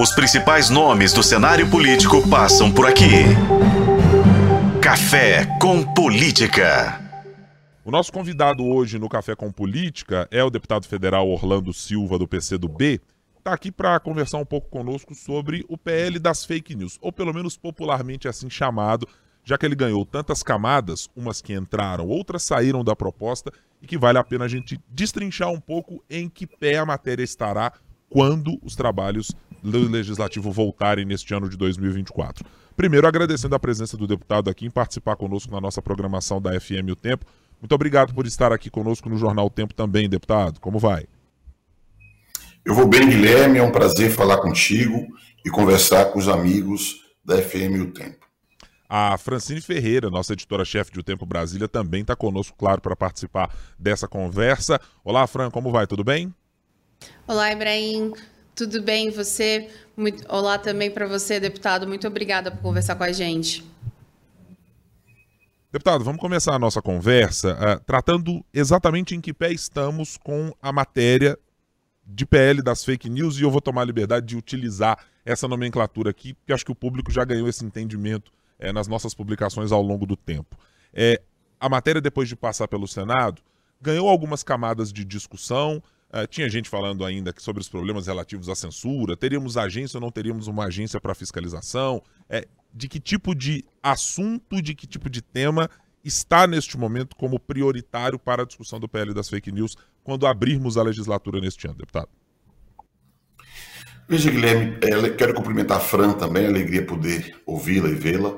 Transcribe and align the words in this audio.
Os 0.00 0.14
principais 0.14 0.70
nomes 0.70 1.12
do 1.12 1.24
cenário 1.24 1.68
político 1.68 2.22
passam 2.30 2.70
por 2.70 2.86
aqui. 2.86 3.24
Café 4.80 5.44
com 5.60 5.82
Política. 5.92 7.02
O 7.84 7.90
nosso 7.90 8.12
convidado 8.12 8.64
hoje 8.64 8.96
no 8.96 9.08
Café 9.08 9.34
com 9.34 9.50
Política 9.50 10.28
é 10.30 10.40
o 10.44 10.50
deputado 10.50 10.86
federal 10.86 11.28
Orlando 11.28 11.72
Silva, 11.72 12.16
do 12.16 12.28
PCdoB. 12.28 13.00
Está 13.38 13.52
aqui 13.52 13.72
para 13.72 13.98
conversar 13.98 14.38
um 14.38 14.44
pouco 14.44 14.68
conosco 14.68 15.16
sobre 15.16 15.66
o 15.68 15.76
PL 15.76 16.20
das 16.20 16.44
fake 16.44 16.76
news, 16.76 16.96
ou 17.00 17.10
pelo 17.10 17.34
menos 17.34 17.56
popularmente 17.56 18.28
assim 18.28 18.48
chamado, 18.48 19.04
já 19.42 19.58
que 19.58 19.66
ele 19.66 19.74
ganhou 19.74 20.06
tantas 20.06 20.44
camadas, 20.44 21.08
umas 21.16 21.42
que 21.42 21.54
entraram, 21.54 22.06
outras 22.06 22.44
saíram 22.44 22.84
da 22.84 22.94
proposta, 22.94 23.50
e 23.82 23.86
que 23.88 23.98
vale 23.98 24.18
a 24.18 24.22
pena 24.22 24.44
a 24.44 24.48
gente 24.48 24.80
destrinchar 24.88 25.50
um 25.50 25.58
pouco 25.58 26.04
em 26.08 26.28
que 26.28 26.46
pé 26.46 26.78
a 26.78 26.86
matéria 26.86 27.24
estará 27.24 27.72
quando 28.08 28.58
os 28.62 28.74
trabalhos 28.74 29.32
do 29.62 29.88
Legislativo 29.88 30.50
voltarem 30.50 31.04
neste 31.04 31.34
ano 31.34 31.48
de 31.48 31.56
2024. 31.56 32.44
Primeiro, 32.76 33.06
agradecendo 33.06 33.54
a 33.54 33.58
presença 33.58 33.96
do 33.96 34.06
deputado 34.06 34.48
aqui 34.48 34.66
em 34.66 34.70
participar 34.70 35.16
conosco 35.16 35.52
na 35.52 35.60
nossa 35.60 35.82
programação 35.82 36.40
da 36.40 36.58
FM 36.58 36.90
O 36.92 36.96
Tempo. 36.96 37.24
Muito 37.60 37.74
obrigado 37.74 38.14
por 38.14 38.26
estar 38.26 38.52
aqui 38.52 38.70
conosco 38.70 39.08
no 39.08 39.18
Jornal 39.18 39.46
o 39.46 39.50
Tempo 39.50 39.74
também, 39.74 40.08
deputado. 40.08 40.60
Como 40.60 40.78
vai? 40.78 41.06
Eu 42.64 42.74
vou 42.74 42.86
bem, 42.86 43.08
Guilherme. 43.08 43.58
É 43.58 43.62
um 43.62 43.72
prazer 43.72 44.10
falar 44.10 44.38
contigo 44.38 45.06
e 45.44 45.50
conversar 45.50 46.06
com 46.06 46.18
os 46.18 46.28
amigos 46.28 47.02
da 47.24 47.40
FM 47.42 47.82
O 47.82 47.86
Tempo. 47.90 48.28
A 48.88 49.18
Francine 49.18 49.60
Ferreira, 49.60 50.08
nossa 50.08 50.32
editora-chefe 50.32 50.92
de 50.92 51.00
O 51.00 51.02
Tempo 51.02 51.26
Brasília, 51.26 51.68
também 51.68 52.02
está 52.02 52.16
conosco, 52.16 52.56
claro, 52.56 52.80
para 52.80 52.96
participar 52.96 53.54
dessa 53.78 54.08
conversa. 54.08 54.80
Olá, 55.04 55.26
Fran, 55.26 55.50
como 55.50 55.70
vai? 55.70 55.86
Tudo 55.86 56.02
bem? 56.04 56.32
Olá, 57.26 57.52
Ibrahim. 57.52 58.12
Tudo 58.58 58.82
bem? 58.82 59.08
Você? 59.12 59.70
Muito... 59.96 60.24
Olá 60.28 60.58
também 60.58 60.90
para 60.90 61.06
você, 61.06 61.38
deputado. 61.38 61.86
Muito 61.86 62.08
obrigada 62.08 62.50
por 62.50 62.60
conversar 62.60 62.96
com 62.96 63.04
a 63.04 63.12
gente. 63.12 63.64
Deputado, 65.70 66.02
vamos 66.02 66.20
começar 66.20 66.56
a 66.56 66.58
nossa 66.58 66.82
conversa 66.82 67.52
uh, 67.54 67.84
tratando 67.84 68.44
exatamente 68.52 69.14
em 69.14 69.20
que 69.20 69.32
pé 69.32 69.52
estamos 69.52 70.16
com 70.16 70.52
a 70.60 70.72
matéria 70.72 71.38
de 72.04 72.26
PL 72.26 72.60
das 72.60 72.84
fake 72.84 73.08
news 73.08 73.38
e 73.38 73.42
eu 73.42 73.50
vou 73.50 73.60
tomar 73.60 73.82
a 73.82 73.84
liberdade 73.84 74.26
de 74.26 74.36
utilizar 74.36 74.98
essa 75.24 75.46
nomenclatura 75.46 76.10
aqui, 76.10 76.34
porque 76.34 76.52
acho 76.52 76.64
que 76.64 76.72
o 76.72 76.74
público 76.74 77.12
já 77.12 77.24
ganhou 77.24 77.48
esse 77.48 77.64
entendimento 77.64 78.32
é, 78.58 78.72
nas 78.72 78.88
nossas 78.88 79.14
publicações 79.14 79.70
ao 79.70 79.82
longo 79.82 80.04
do 80.04 80.16
tempo. 80.16 80.58
É, 80.92 81.22
a 81.60 81.68
matéria, 81.68 82.00
depois 82.00 82.28
de 82.28 82.34
passar 82.34 82.66
pelo 82.66 82.88
Senado, 82.88 83.40
ganhou 83.80 84.08
algumas 84.08 84.42
camadas 84.42 84.92
de 84.92 85.04
discussão. 85.04 85.80
É, 86.10 86.26
tinha 86.26 86.48
gente 86.48 86.70
falando 86.70 87.04
ainda 87.04 87.34
sobre 87.38 87.60
os 87.60 87.68
problemas 87.68 88.06
relativos 88.06 88.48
à 88.48 88.54
censura. 88.54 89.16
Teríamos 89.16 89.56
agência 89.56 89.98
ou 89.98 90.00
não 90.00 90.10
teríamos 90.10 90.46
uma 90.46 90.64
agência 90.64 91.00
para 91.00 91.14
fiscalização? 91.14 92.02
É, 92.28 92.46
de 92.72 92.88
que 92.88 92.98
tipo 92.98 93.34
de 93.34 93.64
assunto, 93.82 94.62
de 94.62 94.74
que 94.74 94.86
tipo 94.86 95.10
de 95.10 95.20
tema 95.20 95.68
está 96.02 96.46
neste 96.46 96.78
momento 96.78 97.14
como 97.14 97.38
prioritário 97.38 98.18
para 98.18 98.42
a 98.42 98.46
discussão 98.46 98.80
do 98.80 98.88
PL 98.88 99.12
das 99.12 99.28
fake 99.28 99.52
news 99.52 99.76
quando 100.02 100.26
abrirmos 100.26 100.78
a 100.78 100.82
legislatura 100.82 101.40
neste 101.40 101.66
ano, 101.66 101.76
deputado? 101.76 102.08
Veja, 104.08 104.30
Guilherme, 104.30 104.78
é, 104.80 105.10
quero 105.10 105.34
cumprimentar 105.34 105.76
a 105.76 105.80
Fran 105.80 106.14
também, 106.14 106.46
alegria 106.46 106.86
poder 106.86 107.36
ouvi-la 107.44 107.90
e 107.90 107.94
vê-la. 107.94 108.34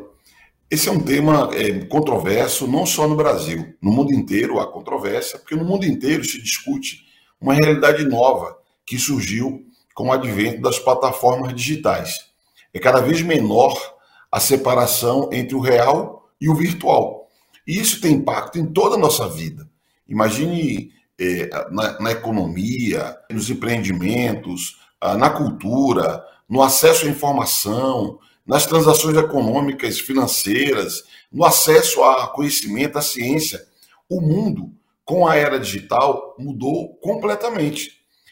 Esse 0.68 0.88
é 0.88 0.92
um 0.92 1.00
tema 1.00 1.50
é, 1.54 1.84
controverso, 1.84 2.66
não 2.66 2.84
só 2.84 3.06
no 3.06 3.14
Brasil. 3.14 3.72
No 3.80 3.92
mundo 3.92 4.12
inteiro 4.12 4.58
há 4.58 4.66
controvérsia, 4.66 5.38
porque 5.38 5.54
no 5.54 5.64
mundo 5.64 5.84
inteiro 5.84 6.24
se 6.24 6.42
discute 6.42 7.09
uma 7.40 7.54
realidade 7.54 8.04
nova 8.04 8.58
que 8.84 8.98
surgiu 8.98 9.64
com 9.94 10.08
o 10.08 10.12
advento 10.12 10.60
das 10.60 10.78
plataformas 10.78 11.54
digitais. 11.54 12.26
É 12.72 12.78
cada 12.78 13.00
vez 13.00 13.22
menor 13.22 13.74
a 14.30 14.38
separação 14.38 15.28
entre 15.32 15.54
o 15.54 15.60
real 15.60 16.28
e 16.40 16.48
o 16.48 16.54
virtual. 16.54 17.28
E 17.66 17.78
isso 17.78 18.00
tem 18.00 18.14
impacto 18.14 18.58
em 18.58 18.66
toda 18.66 18.96
a 18.96 18.98
nossa 18.98 19.28
vida. 19.28 19.68
Imagine 20.08 20.92
é, 21.18 21.50
na, 21.70 22.00
na 22.00 22.12
economia, 22.12 23.16
nos 23.30 23.50
empreendimentos, 23.50 24.80
ah, 25.00 25.16
na 25.16 25.30
cultura, 25.30 26.24
no 26.48 26.62
acesso 26.62 27.06
à 27.06 27.08
informação, 27.08 28.18
nas 28.46 28.66
transações 28.66 29.16
econômicas, 29.16 30.00
financeiras, 30.00 31.04
no 31.30 31.44
acesso 31.44 32.02
a 32.02 32.28
conhecimento, 32.28 32.98
à 32.98 33.02
ciência. 33.02 33.64
O 34.08 34.20
mundo, 34.20 34.72
com 35.10 35.26
a 35.26 35.34
era 35.34 35.58
digital, 35.58 36.36
mudou 36.38 36.94
completamente. 37.00 37.90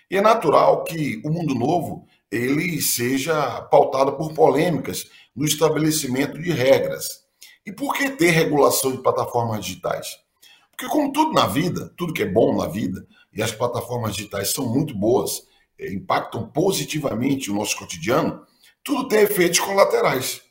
E 0.09 0.17
é 0.17 0.21
natural 0.21 0.85
que 0.85 1.21
o 1.25 1.29
mundo 1.29 1.53
novo 1.53 2.07
ele 2.31 2.81
seja 2.81 3.63
pautado 3.63 4.13
por 4.13 4.33
polêmicas 4.33 5.11
no 5.35 5.45
estabelecimento 5.45 6.41
de 6.41 6.53
regras. 6.53 7.05
E 7.67 7.73
por 7.73 7.95
que 7.95 8.09
ter 8.11 8.31
regulação 8.31 8.93
de 8.93 9.03
plataformas 9.03 9.65
digitais? 9.65 10.07
Porque 10.71 10.87
como 10.87 11.13
tudo 11.13 11.33
na 11.33 11.49
vida, 11.49 11.93
tudo 11.97 12.15
que 12.15 12.23
é 12.23 12.27
bom 12.27 12.57
na 12.57 12.69
vida, 12.69 13.05
e 13.33 13.43
as 13.43 13.51
plataformas 13.51 14.15
digitais 14.15 14.53
são 14.53 14.73
muito 14.73 14.97
boas, 14.97 15.43
é, 15.81 15.93
impactam 15.93 16.49
positivamente 16.49 17.51
o 17.51 17.55
nosso 17.57 17.77
cotidiano, 17.77 18.41
tudo 18.85 19.09
tem 19.09 19.23
efeitos 19.23 19.59
colaterais. 19.59 20.43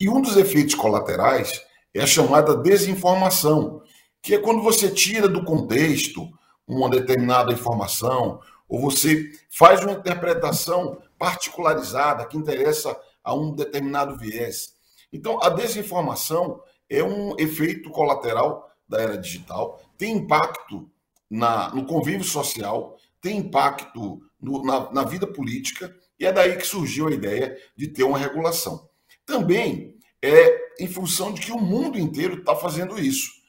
E 0.00 0.08
um 0.08 0.20
dos 0.20 0.36
efeitos 0.36 0.74
colaterais 0.74 1.62
é 1.94 2.02
a 2.02 2.06
chamada 2.06 2.56
desinformação, 2.56 3.80
que 4.22 4.34
é 4.34 4.38
quando 4.38 4.62
você 4.62 4.88
tira 4.88 5.28
do 5.28 5.44
contexto 5.44 6.30
uma 6.66 6.88
determinada 6.88 7.52
informação, 7.52 8.40
ou 8.68 8.80
você 8.80 9.30
faz 9.50 9.82
uma 9.82 9.92
interpretação 9.92 11.02
particularizada 11.18 12.24
que 12.24 12.38
interessa 12.38 12.98
a 13.22 13.34
um 13.34 13.54
determinado 13.54 14.16
viés. 14.16 14.74
Então, 15.12 15.42
a 15.42 15.50
desinformação 15.50 16.62
é 16.88 17.02
um 17.02 17.34
efeito 17.38 17.90
colateral 17.90 18.70
da 18.88 19.00
era 19.00 19.18
digital, 19.18 19.82
tem 19.98 20.16
impacto 20.16 20.90
na, 21.28 21.74
no 21.74 21.84
convívio 21.84 22.24
social, 22.24 22.96
tem 23.20 23.38
impacto 23.38 24.22
no, 24.40 24.64
na, 24.64 24.90
na 24.92 25.04
vida 25.04 25.26
política 25.26 25.94
e 26.18 26.26
é 26.26 26.32
daí 26.32 26.56
que 26.56 26.66
surgiu 26.66 27.08
a 27.08 27.12
ideia 27.12 27.56
de 27.76 27.88
ter 27.88 28.04
uma 28.04 28.18
regulação. 28.18 28.88
Também 29.26 29.96
é 30.20 30.82
em 30.82 30.86
função 30.86 31.32
de 31.32 31.40
que 31.40 31.52
o 31.52 31.60
mundo 31.60 31.98
inteiro 31.98 32.38
está 32.38 32.54
fazendo 32.54 32.98
isso. 32.98 33.41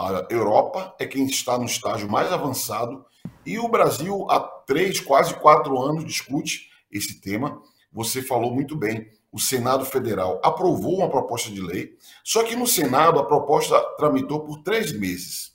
A 0.00 0.26
Europa 0.30 0.94
é 0.98 1.06
quem 1.06 1.26
está 1.26 1.58
no 1.58 1.66
estágio 1.66 2.10
mais 2.10 2.32
avançado 2.32 3.04
e 3.44 3.58
o 3.58 3.68
Brasil, 3.68 4.26
há 4.30 4.40
três, 4.40 4.98
quase 4.98 5.34
quatro 5.34 5.78
anos, 5.78 6.06
discute 6.06 6.70
esse 6.90 7.20
tema. 7.20 7.60
Você 7.92 8.22
falou 8.22 8.54
muito 8.54 8.74
bem. 8.74 9.10
O 9.30 9.38
Senado 9.38 9.84
Federal 9.84 10.40
aprovou 10.42 10.96
uma 10.96 11.10
proposta 11.10 11.50
de 11.50 11.60
lei, 11.60 11.96
só 12.24 12.42
que 12.42 12.56
no 12.56 12.66
Senado 12.66 13.20
a 13.20 13.26
proposta 13.26 13.78
tramitou 13.98 14.40
por 14.40 14.62
três 14.62 14.90
meses. 14.92 15.54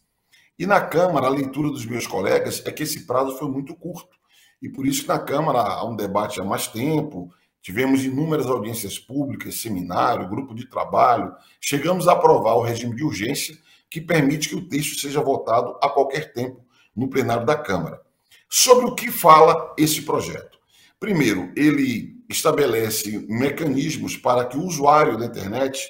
E 0.58 0.66
na 0.66 0.80
Câmara, 0.80 1.26
a 1.26 1.30
leitura 1.30 1.70
dos 1.70 1.86
meus 1.86 2.06
colegas 2.06 2.64
é 2.66 2.72
que 2.72 2.84
esse 2.84 3.06
prazo 3.06 3.38
foi 3.38 3.50
muito 3.50 3.76
curto 3.76 4.16
e 4.62 4.70
por 4.70 4.86
isso 4.86 5.02
que 5.02 5.08
na 5.08 5.20
Câmara 5.20 5.60
há 5.60 5.86
um 5.86 5.96
debate 5.96 6.40
há 6.40 6.44
mais 6.44 6.68
tempo, 6.68 7.30
tivemos 7.62 8.06
inúmeras 8.06 8.46
audiências 8.46 8.98
públicas, 8.98 9.60
seminário, 9.60 10.30
grupo 10.30 10.54
de 10.54 10.70
trabalho, 10.70 11.34
chegamos 11.60 12.08
a 12.08 12.14
aprovar 12.14 12.56
o 12.56 12.62
regime 12.62 12.96
de 12.96 13.04
urgência 13.04 13.58
que 13.96 14.02
permite 14.02 14.50
que 14.50 14.56
o 14.58 14.68
texto 14.68 15.00
seja 15.00 15.22
votado 15.22 15.80
a 15.82 15.88
qualquer 15.88 16.34
tempo 16.34 16.62
no 16.94 17.10
plenário 17.10 17.46
da 17.46 17.56
Câmara. 17.56 18.02
Sobre 18.50 18.88
o 18.88 18.94
que 18.94 19.10
fala 19.10 19.74
esse 19.78 20.02
projeto? 20.02 20.60
Primeiro, 21.00 21.50
ele 21.56 22.22
estabelece 22.30 23.26
mecanismos 23.30 24.18
para 24.18 24.44
que 24.44 24.58
o 24.58 24.66
usuário 24.66 25.18
da 25.18 25.28
internet, 25.28 25.88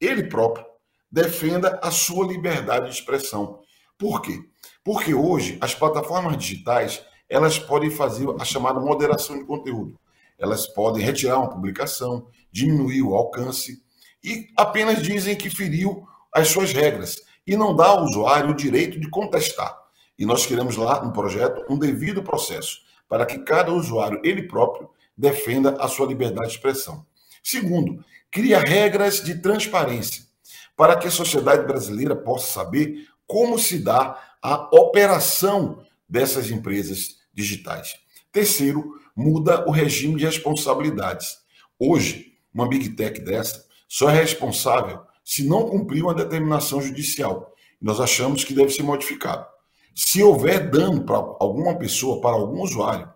ele 0.00 0.24
próprio, 0.24 0.66
defenda 1.08 1.78
a 1.80 1.92
sua 1.92 2.26
liberdade 2.26 2.86
de 2.86 2.96
expressão. 2.96 3.60
Por 3.96 4.22
quê? 4.22 4.36
Porque 4.82 5.14
hoje 5.14 5.56
as 5.60 5.72
plataformas 5.72 6.36
digitais 6.36 7.00
elas 7.28 7.60
podem 7.60 7.92
fazer 7.92 8.26
a 8.40 8.44
chamada 8.44 8.80
moderação 8.80 9.38
de 9.38 9.44
conteúdo. 9.44 9.96
Elas 10.36 10.66
podem 10.66 11.04
retirar 11.04 11.38
uma 11.38 11.48
publicação, 11.50 12.26
diminuir 12.50 13.02
o 13.02 13.14
alcance 13.14 13.84
e 14.20 14.48
apenas 14.56 15.00
dizem 15.00 15.36
que 15.36 15.48
feriu 15.48 16.04
as 16.32 16.48
suas 16.48 16.72
regras 16.72 17.22
e 17.46 17.56
não 17.56 17.74
dá 17.74 17.86
ao 17.86 18.04
usuário 18.04 18.50
o 18.50 18.56
direito 18.56 18.98
de 18.98 19.08
contestar. 19.08 19.76
E 20.18 20.26
nós 20.26 20.46
queremos 20.46 20.76
lá 20.76 21.02
no 21.02 21.12
projeto 21.12 21.64
um 21.68 21.78
devido 21.78 22.22
processo 22.22 22.78
para 23.08 23.26
que 23.26 23.38
cada 23.38 23.72
usuário, 23.72 24.20
ele 24.22 24.42
próprio, 24.42 24.90
defenda 25.16 25.76
a 25.80 25.88
sua 25.88 26.06
liberdade 26.06 26.48
de 26.48 26.54
expressão. 26.54 27.04
Segundo, 27.42 28.04
cria 28.30 28.60
regras 28.60 29.22
de 29.22 29.40
transparência 29.40 30.24
para 30.76 30.96
que 30.96 31.08
a 31.08 31.10
sociedade 31.10 31.66
brasileira 31.66 32.14
possa 32.14 32.52
saber 32.52 33.06
como 33.26 33.58
se 33.58 33.78
dá 33.78 34.18
a 34.42 34.68
operação 34.74 35.84
dessas 36.08 36.50
empresas 36.50 37.16
digitais. 37.34 37.94
Terceiro, 38.32 38.94
muda 39.14 39.68
o 39.68 39.70
regime 39.70 40.16
de 40.16 40.24
responsabilidades. 40.24 41.38
Hoje, 41.78 42.34
uma 42.52 42.68
big 42.68 42.90
tech 42.90 43.20
dessa 43.20 43.64
só 43.88 44.08
é 44.08 44.14
responsável 44.14 45.00
se 45.24 45.46
não 45.46 45.68
cumprir 45.68 46.02
uma 46.02 46.14
determinação 46.14 46.80
judicial. 46.80 47.52
Nós 47.80 48.00
achamos 48.00 48.44
que 48.44 48.54
deve 48.54 48.70
ser 48.70 48.82
modificado. 48.82 49.46
Se 49.94 50.22
houver 50.22 50.70
dano 50.70 51.04
para 51.04 51.16
alguma 51.16 51.76
pessoa, 51.76 52.20
para 52.20 52.36
algum 52.36 52.62
usuário, 52.62 53.10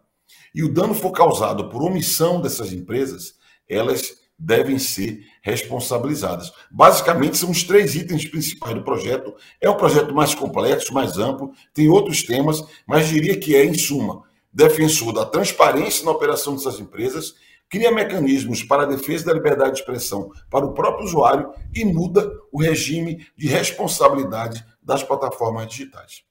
e 0.54 0.62
o 0.62 0.72
dano 0.72 0.94
for 0.94 1.10
causado 1.10 1.68
por 1.68 1.82
omissão 1.82 2.40
dessas 2.40 2.72
empresas, 2.72 3.34
elas 3.68 4.24
devem 4.38 4.78
ser 4.78 5.24
responsabilizadas. 5.42 6.52
Basicamente, 6.70 7.36
são 7.36 7.50
os 7.50 7.62
três 7.62 7.94
itens 7.94 8.26
principais 8.26 8.74
do 8.74 8.82
projeto. 8.82 9.34
É 9.60 9.70
um 9.70 9.76
projeto 9.76 10.14
mais 10.14 10.34
complexo, 10.34 10.92
mais 10.92 11.18
amplo, 11.18 11.52
tem 11.72 11.88
outros 11.88 12.22
temas, 12.22 12.62
mas 12.86 13.08
diria 13.08 13.38
que 13.38 13.54
é, 13.54 13.64
em 13.64 13.74
suma, 13.74 14.22
defensor 14.52 15.12
da 15.12 15.24
transparência 15.24 16.04
na 16.04 16.10
operação 16.10 16.54
dessas 16.54 16.78
empresas, 16.78 17.34
cria 17.68 17.90
mecanismos 17.90 18.62
para 18.62 18.84
a 18.84 18.86
defesa 18.86 19.26
da 19.26 19.32
liberdade 19.32 19.72
de 19.72 19.80
expressão 19.80 20.30
para 20.50 20.64
o 20.64 20.74
próprio 20.74 21.06
usuário 21.06 21.52
e 21.74 21.84
muda 21.84 22.30
o 22.52 22.60
regime 22.60 23.26
de 23.36 23.48
responsabilidade 23.48 24.64
das 24.82 25.02
plataformas 25.02 25.68
digitais. 25.68 26.22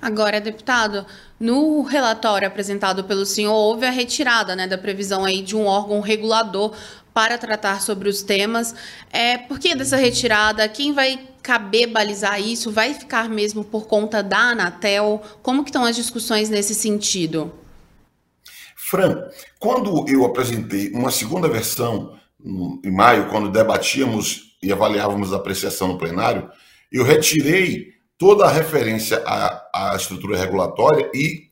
Agora, 0.00 0.40
deputado, 0.40 1.06
no 1.38 1.82
relatório 1.82 2.46
apresentado 2.46 3.04
pelo 3.04 3.24
senhor, 3.24 3.54
houve 3.54 3.86
a 3.86 3.90
retirada 3.90 4.54
né, 4.54 4.66
da 4.66 4.76
previsão 4.76 5.24
aí 5.24 5.42
de 5.42 5.56
um 5.56 5.66
órgão 5.66 6.00
regulador 6.00 6.74
para 7.12 7.38
tratar 7.38 7.80
sobre 7.80 8.08
os 8.08 8.22
temas. 8.22 8.74
É, 9.10 9.38
por 9.38 9.58
que 9.58 9.74
dessa 9.74 9.96
retirada? 9.96 10.68
Quem 10.68 10.92
vai 10.92 11.18
caber 11.42 11.86
balizar 11.86 12.40
isso? 12.40 12.70
Vai 12.70 12.92
ficar 12.92 13.28
mesmo 13.28 13.64
por 13.64 13.86
conta 13.86 14.22
da 14.22 14.50
Anatel? 14.50 15.22
Como 15.42 15.62
que 15.62 15.70
estão 15.70 15.84
as 15.84 15.96
discussões 15.96 16.50
nesse 16.50 16.74
sentido? 16.74 17.63
Fran, 18.86 19.30
quando 19.58 20.04
eu 20.06 20.26
apresentei 20.26 20.90
uma 20.90 21.10
segunda 21.10 21.48
versão 21.48 22.18
em 22.84 22.90
maio, 22.90 23.30
quando 23.30 23.50
debatíamos 23.50 24.58
e 24.62 24.70
avaliávamos 24.70 25.32
a 25.32 25.36
apreciação 25.36 25.88
no 25.88 25.96
plenário, 25.96 26.50
eu 26.92 27.02
retirei 27.02 27.94
toda 28.18 28.44
a 28.44 28.50
referência 28.50 29.22
à, 29.24 29.92
à 29.92 29.96
estrutura 29.96 30.36
regulatória 30.36 31.10
e 31.14 31.50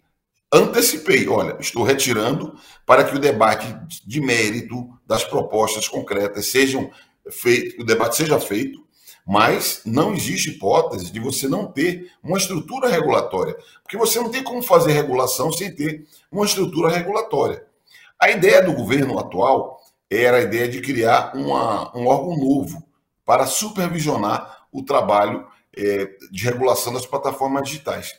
antecipei, 0.53 1.27
olha, 1.27 1.57
estou 1.59 1.85
retirando 1.85 2.55
para 2.85 3.03
que 3.03 3.17
o 3.17 3.19
debate 3.19 3.67
de 4.07 4.21
mérito 4.21 4.87
das 5.07 5.25
propostas 5.25 5.89
concretas 5.89 6.45
sejam 6.45 6.91
feito, 7.31 7.81
o 7.81 7.87
debate 7.87 8.15
seja 8.15 8.39
feito, 8.39 8.87
mas 9.27 9.83
não 9.85 10.15
existe 10.15 10.51
hipótese 10.51 11.13
de 11.13 11.21
você 11.21 11.49
não 11.49 11.67
ter 11.67 12.11
uma 12.23 12.39
estrutura 12.39 12.89
regulatória, 12.89 13.57
porque 13.83 13.97
você 13.97 14.19
não 14.19 14.31
tem 14.31 14.43
como 14.43 14.63
fazer 14.63 14.93
regulação 14.93 15.53
sem 15.53 15.75
ter 15.75 16.07
uma 16.31 16.45
estrutura 16.45 16.91
regulatória. 16.91 17.65
A 18.21 18.31
ideia 18.31 18.63
do 18.63 18.73
governo 18.73 19.19
atual 19.19 19.81
era 20.11 20.39
a 20.39 20.43
ideia 20.43 20.69
de 20.69 20.81
criar 20.81 21.33
uma, 21.35 21.97
um 21.97 22.07
órgão 22.07 22.37
novo 22.37 22.83
para 23.25 23.47
supervisionar 23.47 24.67
o 24.71 24.83
trabalho 24.85 25.47
é, 25.77 26.11
de 26.31 26.45
regulação 26.45 26.93
das 26.93 27.07
plataformas 27.07 27.69
digitais. 27.69 28.15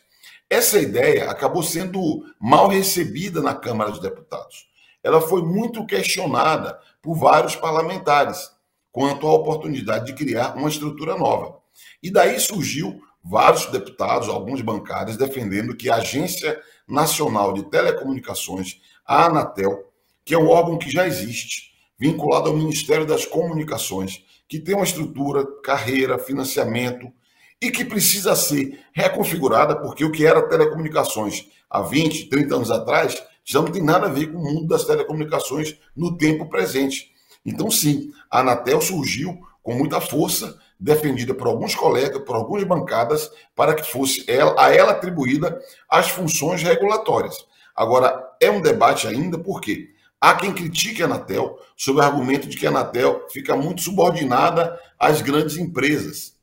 Essa 0.50 0.80
ideia 0.80 1.30
acabou 1.30 1.64
sendo 1.64 2.24
mal 2.40 2.68
recebida 2.68 3.42
na 3.42 3.56
Câmara 3.56 3.92
dos 3.92 4.00
Deputados. 4.00 4.68
Ela 5.04 5.20
foi 5.20 5.42
muito 5.42 5.86
questionada 5.86 6.80
por 7.02 7.16
vários 7.16 7.56
parlamentares 7.56 8.52
quanto 8.94 9.28
à 9.28 9.34
oportunidade 9.34 10.06
de 10.06 10.13
criar 10.13 10.56
uma 10.56 10.69
estrutura 10.69 11.18
nova. 11.18 11.57
E 12.01 12.12
daí 12.12 12.40
surgiu 12.40 13.01
vários 13.24 13.66
deputados, 13.66 14.30
alguns 14.30 14.62
bancários, 14.62 15.18
defendendo 15.18 15.75
que 15.75 15.90
a 15.90 15.95
Agência 15.95 16.62
Nacional 16.88 17.54
de 17.54 17.63
Telecomunicações, 17.63 18.80
a 19.06 19.25
Anatel, 19.25 19.92
que 20.24 20.36
é 20.36 20.38
um 20.38 20.48
órgão 20.48 20.78
que 20.78 20.92
já 20.92 21.07
existe, 21.07 21.74
vinculado 21.98 22.50
ao 22.50 22.56
Ministério 22.56 23.06
das 23.06 23.25
Comunicações, 23.25 24.24
que 24.48 24.60
tem 24.60 24.75
uma 24.75 24.84
estrutura, 24.84 25.44
carreira, 25.63 26.19
financiamento, 26.19 27.12
e 27.60 27.72
que 27.72 27.84
precisa 27.84 28.36
ser 28.36 28.80
reconfigurada, 28.94 29.75
porque 29.75 30.06
o 30.06 30.12
que 30.12 30.25
era 30.25 30.48
telecomunicações 30.48 31.48
há 31.69 31.81
20, 31.81 32.30
30 32.30 32.56
anos 32.56 32.69
atrás 32.69 33.24
já 33.44 33.62
não 33.62 33.72
tem 33.72 33.81
nada 33.81 34.06
a 34.06 34.10
ver 34.10 34.28
com 34.31 34.38
o 34.38 34.44
mundo 34.44 34.68
das 34.68 34.84
telecomunicações 34.84 35.78
no 35.95 36.16
tempo 36.16 36.48
presente. 36.48 37.12
Então, 37.45 37.69
sim, 37.69 38.12
a 38.30 38.40
Anatel 38.40 38.81
surgiu 38.81 39.40
com 39.62 39.74
muita 39.74 40.01
força, 40.01 40.60
defendida 40.80 41.34
por 41.34 41.48
alguns 41.48 41.74
colegas, 41.74 42.22
por 42.24 42.36
algumas 42.36 42.63
bancadas, 42.63 43.30
para 43.56 43.74
que 43.74 43.90
fosse 43.90 44.25
ela, 44.28 44.56
a 44.57 44.74
ela 44.74 44.92
atribuída 44.92 45.62
as 45.90 46.10
funções 46.10 46.62
regulatórias. 46.62 47.45
Agora, 47.75 48.22
é 48.42 48.51
um 48.51 48.62
debate 48.62 49.07
ainda, 49.07 49.38
porque 49.40 49.90
há 50.19 50.36
quem 50.36 50.54
critique 50.54 51.01
a 51.01 51.06
Anatel 51.06 51.57
sob 51.75 52.00
o 52.00 52.01
argumento 52.01 52.48
de 52.48 52.57
que 52.57 52.66
a 52.66 52.69
Anatel 52.69 53.28
fica 53.31 53.56
muito 53.56 53.81
subordinada 53.81 54.78
às 55.00 55.22
grandes 55.22 55.57
empresas 55.57 56.34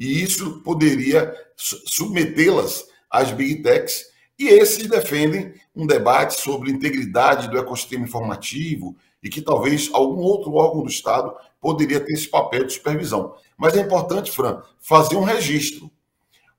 e 0.00 0.22
isso 0.22 0.62
poderia 0.62 1.36
submetê-las 1.54 2.86
às 3.10 3.30
big 3.32 3.62
techs. 3.62 4.06
E 4.38 4.48
esses 4.48 4.88
defendem 4.88 5.52
um 5.76 5.86
debate 5.86 6.40
sobre 6.40 6.70
integridade 6.70 7.50
do 7.50 7.58
ecossistema 7.58 8.06
informativo 8.06 8.96
e 9.22 9.28
que 9.28 9.42
talvez 9.42 9.90
algum 9.92 10.22
outro 10.22 10.52
órgão 10.54 10.82
do 10.82 10.88
Estado 10.88 11.34
poderia 11.60 12.00
ter 12.00 12.12
esse 12.12 12.28
papel 12.28 12.64
de 12.64 12.72
supervisão. 12.72 13.34
Mas 13.56 13.76
é 13.76 13.80
importante, 13.80 14.30
Fran, 14.30 14.62
fazer 14.80 15.16
um 15.16 15.24
registro. 15.24 15.90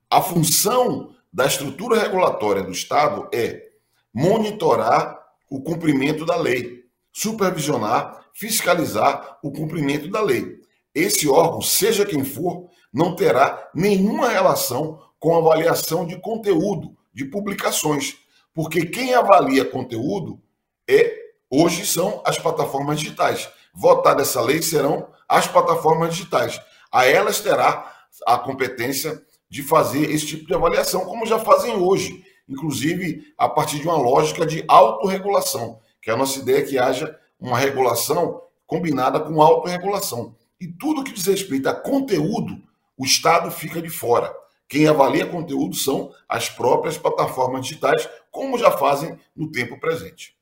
A 0.10 0.22
função 0.22 1.16
da 1.34 1.46
estrutura 1.46 2.00
regulatória 2.00 2.64
do 2.64 2.72
Estado 2.72 3.28
é 3.34 3.70
monitorar 4.14 5.20
o 5.50 5.62
cumprimento 5.62 6.26
da 6.26 6.36
lei, 6.36 6.86
supervisionar, 7.12 8.26
fiscalizar 8.34 9.40
o 9.44 9.52
cumprimento 9.52 10.10
da 10.10 10.22
lei. 10.22 10.60
Esse 10.94 11.28
órgão, 11.28 11.62
seja 11.62 12.06
quem 12.06 12.24
for, 12.24 12.70
não 12.94 13.16
terá 13.16 13.70
nenhuma 13.74 14.30
relação 14.30 15.02
com 15.20 15.36
avaliação 15.36 16.06
de 16.06 16.20
conteúdo, 16.20 16.96
de 17.14 17.26
publicações. 17.26 18.18
Porque 18.54 18.86
quem 18.86 19.14
avalia 19.14 19.64
conteúdo 19.64 20.42
é 20.88 21.21
hoje 21.52 21.86
são 21.86 22.22
as 22.26 22.40
plataformas 22.40 23.00
digitais. 23.00 23.50
Votar 23.74 24.18
essa 24.20 24.42
lei 24.42 24.62
serão 24.62 25.10
as 25.28 25.48
plataformas 25.48 26.16
digitais. 26.16 26.60
A 26.92 27.06
elas 27.06 27.42
terá 27.42 27.94
a 28.26 28.38
competência 28.38 29.22
de 29.50 29.62
fazer 29.62 30.10
esse 30.10 30.26
tipo 30.26 30.48
de 30.48 30.54
avaliação, 30.54 31.06
como 31.06 31.26
já 31.26 31.38
fazem 31.38 31.76
hoje, 31.76 32.24
inclusive 32.48 33.34
a 33.38 33.50
partir 33.50 33.80
de 33.80 33.88
uma 33.88 33.98
lógica 33.98 34.46
de 34.46 34.64
autorregulação, 34.68 35.80
que 36.02 36.10
é 36.10 36.14
a 36.14 36.18
nossa 36.18 36.40
ideia 36.40 36.60
é 36.60 36.64
que 36.64 36.80
haja 36.80 37.18
uma 37.40 37.58
regulação 37.58 38.42
combinada 38.66 39.20
com 39.20 39.42
autorregulação. 39.42 40.36
E 40.60 40.68
tudo 40.68 41.04
que 41.04 41.12
diz 41.12 41.26
respeito 41.26 41.68
a 41.68 41.74
conteúdo 41.74 42.62
o 42.98 43.04
Estado 43.04 43.50
fica 43.50 43.82
de 43.82 43.90
fora. 43.90 44.32
Quem 44.70 44.88
avalia 44.88 45.26
conteúdo 45.26 45.76
são 45.76 46.14
as 46.30 46.50
próprias 46.50 46.98
plataformas 46.98 47.66
digitais, 47.66 48.08
como 48.30 48.58
já 48.58 48.72
fazem 48.72 49.18
no 49.36 49.52
tempo 49.52 49.80
presente. 49.80 50.36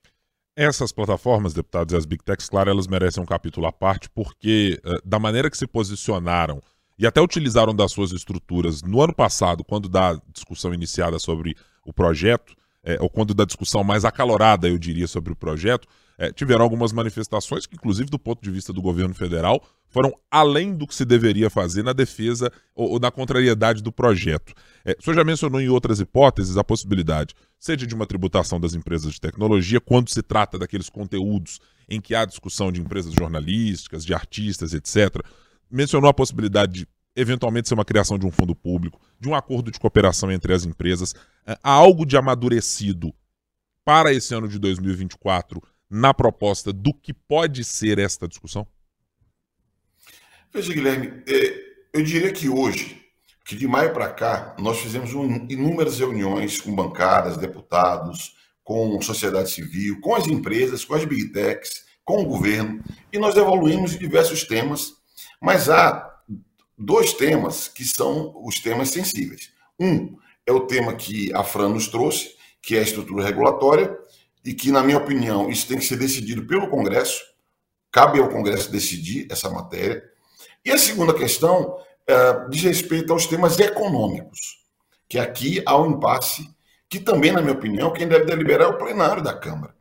Essas 0.61 0.91
plataformas, 0.91 1.53
deputados 1.53 1.93
e 1.93 1.95
as 1.95 2.05
Big 2.05 2.21
Techs, 2.21 2.49
claro, 2.49 2.69
elas 2.69 2.85
merecem 2.85 3.23
um 3.23 3.25
capítulo 3.25 3.65
à 3.65 3.71
parte, 3.71 4.09
porque 4.09 4.77
uh, 4.83 4.99
da 5.07 5.17
maneira 5.17 5.49
que 5.49 5.57
se 5.57 5.65
posicionaram 5.65 6.61
e 6.97 7.07
até 7.07 7.21
utilizaram 7.21 7.73
das 7.73 7.93
suas 7.93 8.11
estruturas 8.11 8.81
no 8.81 9.01
ano 9.01 9.15
passado, 9.15 9.63
quando 9.63 9.87
da 9.87 10.19
discussão 10.33 10.73
iniciada 10.73 11.17
sobre 11.17 11.55
o 11.85 11.93
projeto, 11.93 12.53
é, 12.83 12.97
ou 12.99 13.09
quando 13.09 13.33
da 13.33 13.45
discussão 13.45 13.85
mais 13.85 14.03
acalorada, 14.03 14.67
eu 14.67 14.77
diria, 14.77 15.07
sobre 15.07 15.31
o 15.31 15.35
projeto, 15.35 15.87
é, 16.17 16.29
tiveram 16.29 16.63
algumas 16.63 16.91
manifestações 16.91 17.65
que, 17.65 17.75
inclusive 17.75 18.09
do 18.09 18.19
ponto 18.19 18.43
de 18.43 18.51
vista 18.51 18.73
do 18.73 18.81
governo 18.81 19.15
federal, 19.15 19.63
foram 19.87 20.13
além 20.29 20.75
do 20.75 20.85
que 20.85 20.93
se 20.93 21.05
deveria 21.05 21.49
fazer 21.49 21.83
na 21.83 21.93
defesa 21.93 22.51
ou, 22.75 22.91
ou 22.91 22.99
na 22.99 23.09
contrariedade 23.09 23.81
do 23.81 23.93
projeto. 23.93 24.53
É, 24.83 24.93
o 24.99 25.03
senhor 25.03 25.15
já 25.15 25.23
mencionou 25.23 25.61
em 25.61 25.69
outras 25.69 26.01
hipóteses 26.01 26.57
a 26.57 26.63
possibilidade, 26.65 27.33
seja 27.59 27.85
de 27.85 27.93
uma 27.93 28.05
tributação 28.05 28.59
das 28.59 28.73
empresas 28.73 29.13
de 29.13 29.19
tecnologia, 29.19 29.81
quando 29.81 30.09
se 30.09 30.23
trata 30.23 30.57
daqueles 30.57 30.89
conteúdos 30.89 31.59
em 31.89 31.99
que 31.99 32.15
há 32.15 32.23
discussão 32.23 32.71
de 32.71 32.79
empresas 32.79 33.13
jornalísticas, 33.13 34.05
de 34.05 34.13
artistas, 34.13 34.73
etc. 34.73 35.21
Mencionou 35.69 36.09
a 36.09 36.13
possibilidade 36.13 36.73
de 36.73 36.87
eventualmente 37.15 37.67
ser 37.67 37.73
uma 37.73 37.83
criação 37.83 38.17
de 38.17 38.25
um 38.25 38.31
fundo 38.31 38.55
público, 38.55 39.01
de 39.19 39.27
um 39.27 39.35
acordo 39.35 39.71
de 39.71 39.79
cooperação 39.79 40.31
entre 40.31 40.53
as 40.53 40.63
empresas. 40.63 41.13
É, 41.45 41.57
há 41.61 41.71
algo 41.71 42.05
de 42.05 42.15
amadurecido 42.15 43.13
para 43.83 44.13
esse 44.13 44.33
ano 44.33 44.47
de 44.47 44.57
2024 44.57 45.61
na 45.89 46.13
proposta 46.13 46.71
do 46.71 46.93
que 46.93 47.13
pode 47.13 47.63
ser 47.63 47.99
esta 47.99 48.27
discussão? 48.27 48.65
Veja, 50.53 50.73
Guilherme, 50.73 51.23
é, 51.27 51.69
eu 51.93 52.03
diria 52.03 52.31
que 52.31 52.47
hoje, 52.47 53.03
que 53.49 53.55
de 53.55 53.67
maio 53.67 53.91
para 53.91 54.07
cá, 54.09 54.55
nós 54.59 54.77
fizemos 54.77 55.09
inúmeras 55.49 55.97
reuniões 55.97 56.61
com 56.61 56.71
bancadas, 56.71 57.35
deputados, 57.35 58.35
com 58.63 59.01
sociedade 59.01 59.49
civil, 59.49 59.99
com 60.01 60.13
as 60.13 60.27
empresas, 60.27 60.85
com 60.85 60.93
as 60.93 61.03
big 61.03 61.29
techs, 61.31 61.83
com 62.05 62.21
o 62.21 62.27
governo, 62.27 62.79
e 63.11 63.17
nós 63.17 63.35
evoluímos 63.35 63.97
diversos 63.97 64.43
temas, 64.43 64.93
mas 65.41 65.67
há 65.67 66.15
dois 66.77 67.13
temas 67.13 67.67
que 67.67 67.83
são 67.83 68.39
os 68.45 68.59
temas 68.59 68.89
sensíveis. 68.89 69.51
Um 69.79 70.15
é 70.45 70.51
o 70.51 70.67
tema 70.67 70.93
que 70.93 71.33
a 71.33 71.43
Fran 71.43 71.69
nos 71.69 71.87
trouxe, 71.87 72.35
que 72.61 72.75
é 72.75 72.81
a 72.81 72.83
estrutura 72.83 73.25
regulatória, 73.25 73.97
e 74.45 74.53
que, 74.53 74.71
na 74.71 74.83
minha 74.83 74.99
opinião, 74.99 75.49
isso 75.49 75.67
tem 75.67 75.79
que 75.79 75.85
ser 75.85 75.97
decidido 75.97 76.45
pelo 76.45 76.69
Congresso, 76.69 77.19
cabe 77.91 78.19
ao 78.19 78.29
Congresso 78.29 78.71
decidir 78.71 79.25
essa 79.31 79.49
matéria. 79.49 80.03
E 80.63 80.69
a 80.69 80.77
segunda 80.77 81.15
questão 81.15 81.79
é, 82.09 82.49
diz 82.49 82.63
respeito 82.63 83.13
aos 83.13 83.27
temas 83.27 83.59
econômicos, 83.59 84.65
que 85.07 85.19
aqui 85.19 85.61
há 85.63 85.79
um 85.79 85.91
impasse 85.91 86.49
que 86.89 86.99
também, 86.99 87.31
na 87.31 87.39
minha 87.39 87.53
opinião, 87.53 87.93
quem 87.93 88.07
deve 88.07 88.25
deliberar 88.25 88.67
é 88.67 88.71
o 88.71 88.77
plenário 88.79 89.21
da 89.21 89.31
Câmara. 89.31 89.75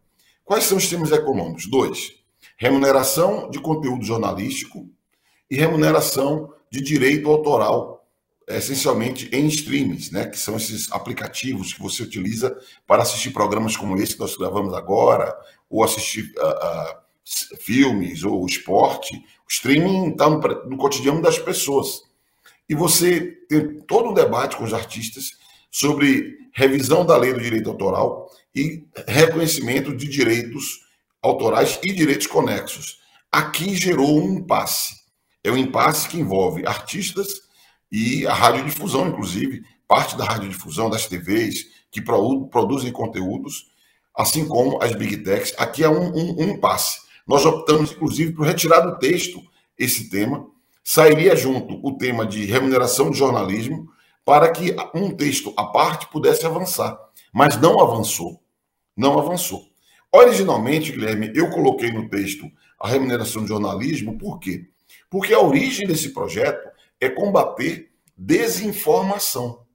Quais 0.45 0.65
são 0.65 0.77
os 0.77 0.87
temas 0.87 1.11
econômicos? 1.11 1.67
Dois: 1.67 2.13
remuneração 2.59 3.49
de 3.49 3.59
conteúdo 3.59 4.05
jornalístico 4.05 4.87
e 5.51 5.57
remuneração 5.57 6.53
de 6.71 6.83
direito 6.83 7.31
autoral, 7.31 8.07
essencialmente 8.47 9.31
em 9.33 9.47
streams, 9.47 10.13
né, 10.13 10.27
que 10.27 10.39
são 10.39 10.59
esses 10.59 10.93
aplicativos 10.93 11.73
que 11.73 11.81
você 11.81 12.03
utiliza 12.03 12.55
para 12.87 13.03
assistir 13.03 13.31
programas 13.31 13.75
como 13.75 13.97
esse 13.97 14.13
que 14.13 14.21
nós 14.21 14.37
gravamos 14.37 14.75
agora, 14.75 15.35
ou 15.71 15.83
assistir 15.83 16.31
uh, 16.37 16.47
uh, 16.47 17.57
filmes 17.59 18.23
ou 18.23 18.45
esporte. 18.45 19.17
O 19.17 19.51
streaming 19.51 20.11
está 20.11 20.29
no, 20.29 20.39
no 20.67 20.77
cotidiano 20.77 21.23
das 21.23 21.39
pessoas. 21.39 22.08
E 22.69 22.75
você 22.75 23.21
tem 23.49 23.81
todo 23.81 24.11
um 24.11 24.15
debate 24.15 24.57
com 24.57 24.65
os 24.65 24.75
artistas 24.75 25.31
sobre 25.71 26.37
revisão 26.53 27.05
da 27.05 27.17
lei 27.17 27.33
do 27.33 27.41
direito 27.41 27.71
autoral 27.71 28.31
e 28.55 28.87
reconhecimento 29.07 29.97
de 29.97 30.09
direitos 30.09 30.81
autorais 31.23 31.79
e 31.83 31.93
direitos 31.93 32.27
conexos. 32.27 32.99
Aqui 33.31 33.75
gerou 33.75 34.21
um 34.21 34.39
impasse. 34.39 34.97
É 35.43 35.51
um 35.51 35.57
impasse 35.57 36.09
que 36.09 36.19
envolve 36.19 36.67
artistas 36.67 37.29
e 37.91 38.27
a 38.27 38.35
radiodifusão, 38.35 39.09
inclusive, 39.09 39.63
parte 39.87 40.17
da 40.17 40.25
radiodifusão, 40.25 40.91
das 40.91 41.07
TVs, 41.07 41.67
que 41.91 42.03
produzem 42.03 42.93
conteúdos, 42.93 43.67
assim 44.15 44.47
como 44.47 44.83
as 44.83 44.95
big 44.95 45.19
techs. 45.19 45.55
Aqui 45.57 45.83
é 45.83 45.89
um, 45.89 46.15
um, 46.15 46.43
um 46.43 46.49
impasse. 46.51 47.01
Nós 47.27 47.45
optamos, 47.47 47.93
inclusive, 47.93 48.33
por 48.33 48.47
retirar 48.47 48.81
do 48.81 48.99
texto 48.99 49.41
esse 49.79 50.11
tema. 50.11 50.47
Sairia 50.91 51.37
junto 51.37 51.87
o 51.87 51.99
tema 51.99 52.25
de 52.25 52.47
remuneração 52.47 53.11
de 53.11 53.19
jornalismo, 53.19 53.91
para 54.25 54.51
que 54.51 54.75
um 54.95 55.15
texto 55.15 55.53
à 55.55 55.67
parte 55.67 56.07
pudesse 56.07 56.47
avançar. 56.47 56.99
Mas 57.31 57.61
não 57.61 57.79
avançou. 57.79 58.43
Não 58.97 59.19
avançou. 59.19 59.69
Originalmente, 60.11 60.91
Guilherme, 60.91 61.31
eu 61.35 61.51
coloquei 61.51 61.93
no 61.93 62.09
texto 62.09 62.51
a 62.81 62.89
remuneração 62.89 63.43
de 63.43 63.49
jornalismo, 63.49 64.17
por 64.17 64.39
quê? 64.39 64.67
Porque 65.11 65.35
a 65.35 65.41
origem 65.41 65.87
desse 65.87 66.15
projeto 66.15 66.71
é 66.99 67.11
combater 67.11 67.91
desinformação. 68.17 69.67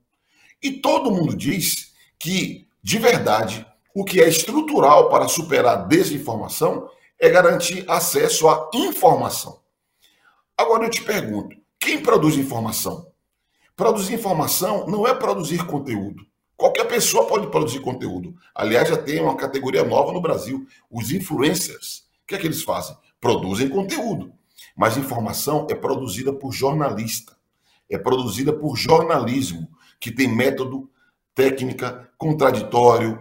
E 0.60 0.72
todo 0.72 1.12
mundo 1.12 1.36
diz 1.36 1.94
que, 2.18 2.66
de 2.82 2.98
verdade, 2.98 3.64
o 3.94 4.04
que 4.04 4.20
é 4.20 4.28
estrutural 4.28 5.08
para 5.10 5.28
superar 5.28 5.78
a 5.78 5.82
desinformação 5.84 6.90
é 7.20 7.28
garantir 7.30 7.84
acesso 7.86 8.48
à 8.48 8.68
informação. 8.74 9.62
Agora 10.56 10.84
eu 10.84 10.90
te 10.90 11.02
pergunto: 11.02 11.56
quem 11.78 12.02
produz 12.02 12.36
informação? 12.36 13.12
Produzir 13.76 14.14
informação 14.14 14.86
não 14.86 15.06
é 15.06 15.14
produzir 15.14 15.66
conteúdo. 15.66 16.24
Qualquer 16.56 16.86
pessoa 16.86 17.26
pode 17.26 17.48
produzir 17.48 17.80
conteúdo. 17.80 18.34
Aliás, 18.54 18.88
já 18.88 18.96
tem 18.96 19.20
uma 19.20 19.36
categoria 19.36 19.82
nova 19.82 20.12
no 20.12 20.20
Brasil, 20.20 20.64
os 20.90 21.10
influencers. 21.10 22.04
O 22.22 22.26
que 22.28 22.36
é 22.36 22.38
que 22.38 22.46
eles 22.46 22.62
fazem? 22.62 22.96
Produzem 23.20 23.68
conteúdo. 23.68 24.32
Mas 24.76 24.96
informação 24.96 25.66
é 25.68 25.74
produzida 25.74 26.32
por 26.32 26.52
jornalista. 26.52 27.36
É 27.90 27.98
produzida 27.98 28.52
por 28.52 28.76
jornalismo, 28.76 29.68
que 29.98 30.10
tem 30.10 30.28
método, 30.28 30.88
técnica, 31.34 32.08
contraditório, 32.16 33.20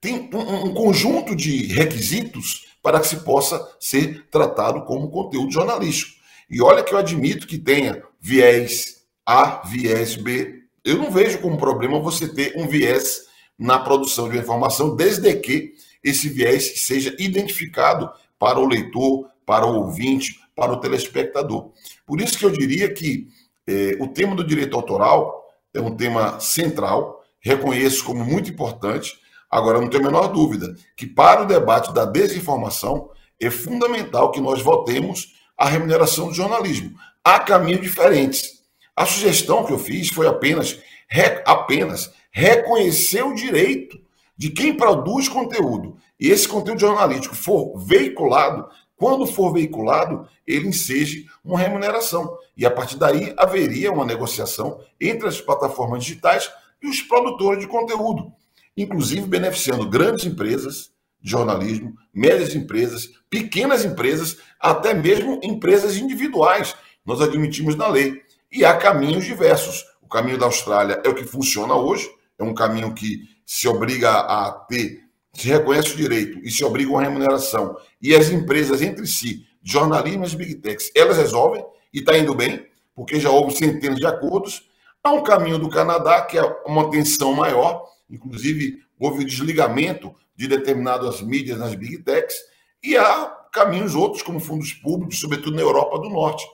tem 0.00 0.28
um, 0.32 0.66
um 0.66 0.74
conjunto 0.74 1.34
de 1.34 1.66
requisitos 1.66 2.66
para 2.82 3.00
que 3.00 3.06
se 3.06 3.16
possa 3.18 3.76
ser 3.80 4.28
tratado 4.30 4.84
como 4.84 5.10
conteúdo 5.10 5.52
jornalístico. 5.52 6.17
E 6.50 6.62
olha 6.62 6.82
que 6.82 6.94
eu 6.94 6.98
admito 6.98 7.46
que 7.46 7.58
tenha 7.58 8.02
viés 8.20 9.04
a, 9.26 9.62
viés 9.66 10.16
B. 10.16 10.62
Eu 10.84 10.96
não 10.96 11.10
vejo 11.10 11.38
como 11.40 11.58
problema 11.58 12.00
você 12.00 12.26
ter 12.26 12.54
um 12.56 12.66
viés 12.66 13.26
na 13.58 13.78
produção 13.78 14.28
de 14.28 14.36
uma 14.36 14.42
informação, 14.42 14.96
desde 14.96 15.34
que 15.34 15.74
esse 16.02 16.28
viés 16.28 16.84
seja 16.84 17.14
identificado 17.18 18.10
para 18.38 18.58
o 18.58 18.66
leitor, 18.66 19.28
para 19.44 19.66
o 19.66 19.74
ouvinte, 19.76 20.40
para 20.54 20.72
o 20.72 20.80
telespectador. 20.80 21.72
Por 22.06 22.20
isso 22.20 22.38
que 22.38 22.44
eu 22.44 22.50
diria 22.50 22.92
que 22.92 23.28
eh, 23.66 23.96
o 24.00 24.08
tema 24.08 24.34
do 24.34 24.44
direito 24.44 24.76
autoral 24.76 25.44
é 25.74 25.80
um 25.80 25.94
tema 25.94 26.40
central, 26.40 27.22
reconheço 27.40 28.04
como 28.04 28.24
muito 28.24 28.50
importante. 28.50 29.18
Agora, 29.50 29.80
não 29.80 29.88
tenho 29.88 30.04
a 30.04 30.06
menor 30.06 30.28
dúvida 30.28 30.74
que 30.96 31.06
para 31.06 31.42
o 31.42 31.46
debate 31.46 31.92
da 31.92 32.04
desinformação 32.04 33.10
é 33.40 33.50
fundamental 33.50 34.30
que 34.30 34.40
nós 34.40 34.60
votemos 34.62 35.37
a 35.58 35.68
remuneração 35.68 36.28
do 36.28 36.34
jornalismo. 36.34 36.96
Há 37.24 37.40
caminhos 37.40 37.82
diferentes. 37.82 38.62
A 38.94 39.04
sugestão 39.04 39.64
que 39.64 39.72
eu 39.72 39.78
fiz 39.78 40.08
foi 40.08 40.28
apenas, 40.28 40.78
re, 41.08 41.42
apenas 41.44 42.12
reconhecer 42.30 43.22
o 43.22 43.34
direito 43.34 44.00
de 44.36 44.50
quem 44.50 44.76
produz 44.76 45.28
conteúdo 45.28 45.96
e 46.18 46.28
esse 46.28 46.46
conteúdo 46.46 46.80
jornalístico 46.80 47.34
for 47.34 47.76
veiculado, 47.78 48.68
quando 48.96 49.26
for 49.26 49.52
veiculado, 49.52 50.28
ele 50.46 50.68
enseje 50.68 51.26
uma 51.44 51.58
remuneração. 51.58 52.36
E 52.56 52.66
a 52.66 52.70
partir 52.70 52.96
daí 52.96 53.32
haveria 53.36 53.92
uma 53.92 54.04
negociação 54.04 54.80
entre 55.00 55.28
as 55.28 55.40
plataformas 55.40 56.04
digitais 56.04 56.50
e 56.82 56.88
os 56.88 57.00
produtores 57.02 57.60
de 57.60 57.68
conteúdo, 57.68 58.32
inclusive 58.76 59.26
beneficiando 59.26 59.88
grandes 59.88 60.24
empresas 60.24 60.90
de 61.20 61.30
jornalismo, 61.30 61.96
médias 62.12 62.54
empresas, 62.54 63.10
pequenas 63.30 63.84
empresas, 63.84 64.38
até 64.60 64.94
mesmo 64.94 65.40
empresas 65.42 65.96
individuais. 65.96 66.74
Nós 67.04 67.20
admitimos 67.20 67.74
na 67.74 67.88
lei. 67.88 68.22
E 68.50 68.64
há 68.64 68.76
caminhos 68.76 69.24
diversos. 69.24 69.84
O 70.02 70.08
caminho 70.08 70.38
da 70.38 70.46
Austrália 70.46 71.00
é 71.04 71.08
o 71.08 71.14
que 71.14 71.24
funciona 71.24 71.74
hoje, 71.74 72.08
é 72.38 72.42
um 72.42 72.54
caminho 72.54 72.94
que 72.94 73.28
se 73.44 73.68
obriga 73.68 74.10
a 74.10 74.50
ter, 74.68 75.00
se 75.34 75.48
reconhece 75.48 75.92
o 75.92 75.96
direito 75.96 76.38
e 76.42 76.50
se 76.50 76.64
obriga 76.64 76.96
a 76.96 77.02
remuneração. 77.02 77.76
E 78.00 78.14
as 78.14 78.30
empresas 78.30 78.80
entre 78.80 79.06
si, 79.06 79.46
jornalismo 79.62 80.24
e 80.24 80.36
big 80.36 80.54
techs, 80.56 80.90
elas 80.94 81.18
resolvem 81.18 81.62
e 81.92 81.98
está 81.98 82.16
indo 82.16 82.34
bem, 82.34 82.66
porque 82.94 83.20
já 83.20 83.30
houve 83.30 83.54
centenas 83.54 83.98
de 83.98 84.06
acordos. 84.06 84.62
Há 85.04 85.12
um 85.12 85.22
caminho 85.22 85.58
do 85.58 85.68
Canadá, 85.68 86.22
que 86.22 86.38
é 86.38 86.42
uma 86.66 86.90
tensão 86.90 87.34
maior, 87.34 87.84
inclusive 88.08 88.78
houve 88.98 89.22
o 89.22 89.26
desligamento 89.26 90.14
de 90.34 90.48
determinadas 90.48 91.20
mídias 91.20 91.58
nas 91.58 91.74
big 91.74 91.98
techs, 91.98 92.34
e 92.82 92.96
há 92.96 93.26
caminhos 93.52 93.94
outros, 93.94 94.22
como 94.22 94.40
fundos 94.40 94.72
públicos, 94.72 95.20
sobretudo 95.20 95.56
na 95.56 95.62
Europa 95.62 95.98
do 95.98 96.08
Norte, 96.08 96.46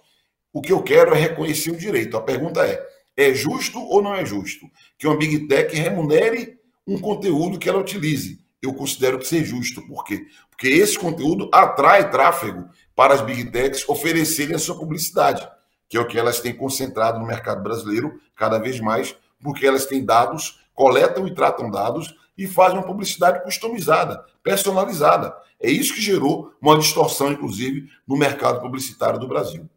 o 0.52 0.62
que 0.62 0.72
eu 0.72 0.82
quero 0.82 1.14
é 1.14 1.18
reconhecer 1.18 1.70
o 1.70 1.76
direito. 1.76 2.16
A 2.16 2.22
pergunta 2.22 2.64
é: 2.64 2.80
é 3.16 3.34
justo 3.34 3.78
ou 3.80 4.02
não 4.02 4.14
é 4.14 4.24
justo 4.24 4.66
que 4.98 5.06
uma 5.06 5.16
Big 5.16 5.46
Tech 5.46 5.74
remunere 5.74 6.58
um 6.86 6.98
conteúdo 6.98 7.58
que 7.58 7.68
ela 7.68 7.80
utilize? 7.80 8.42
Eu 8.62 8.72
considero 8.72 9.18
que 9.18 9.26
seja 9.26 9.44
justo. 9.44 9.86
Por 9.86 10.04
quê? 10.04 10.24
Porque 10.48 10.68
esse 10.68 10.98
conteúdo 10.98 11.50
atrai 11.52 12.10
tráfego 12.10 12.68
para 12.94 13.14
as 13.14 13.20
Big 13.20 13.50
Techs 13.50 13.86
oferecerem 13.88 14.54
a 14.54 14.58
sua 14.58 14.78
publicidade, 14.78 15.46
que 15.88 15.96
é 15.96 16.00
o 16.00 16.06
que 16.06 16.18
elas 16.18 16.40
têm 16.40 16.54
concentrado 16.54 17.18
no 17.18 17.26
mercado 17.26 17.62
brasileiro 17.62 18.18
cada 18.34 18.58
vez 18.58 18.80
mais, 18.80 19.14
porque 19.42 19.66
elas 19.66 19.84
têm 19.84 20.04
dados, 20.04 20.60
coletam 20.72 21.26
e 21.26 21.34
tratam 21.34 21.70
dados 21.70 22.14
e 22.36 22.46
fazem 22.46 22.78
uma 22.78 22.86
publicidade 22.86 23.42
customizada, 23.42 24.24
personalizada. 24.42 25.34
É 25.60 25.70
isso 25.70 25.94
que 25.94 26.00
gerou 26.00 26.52
uma 26.60 26.78
distorção, 26.78 27.32
inclusive, 27.32 27.88
no 28.06 28.16
mercado 28.16 28.60
publicitário 28.60 29.18
do 29.18 29.28
Brasil. 29.28 29.68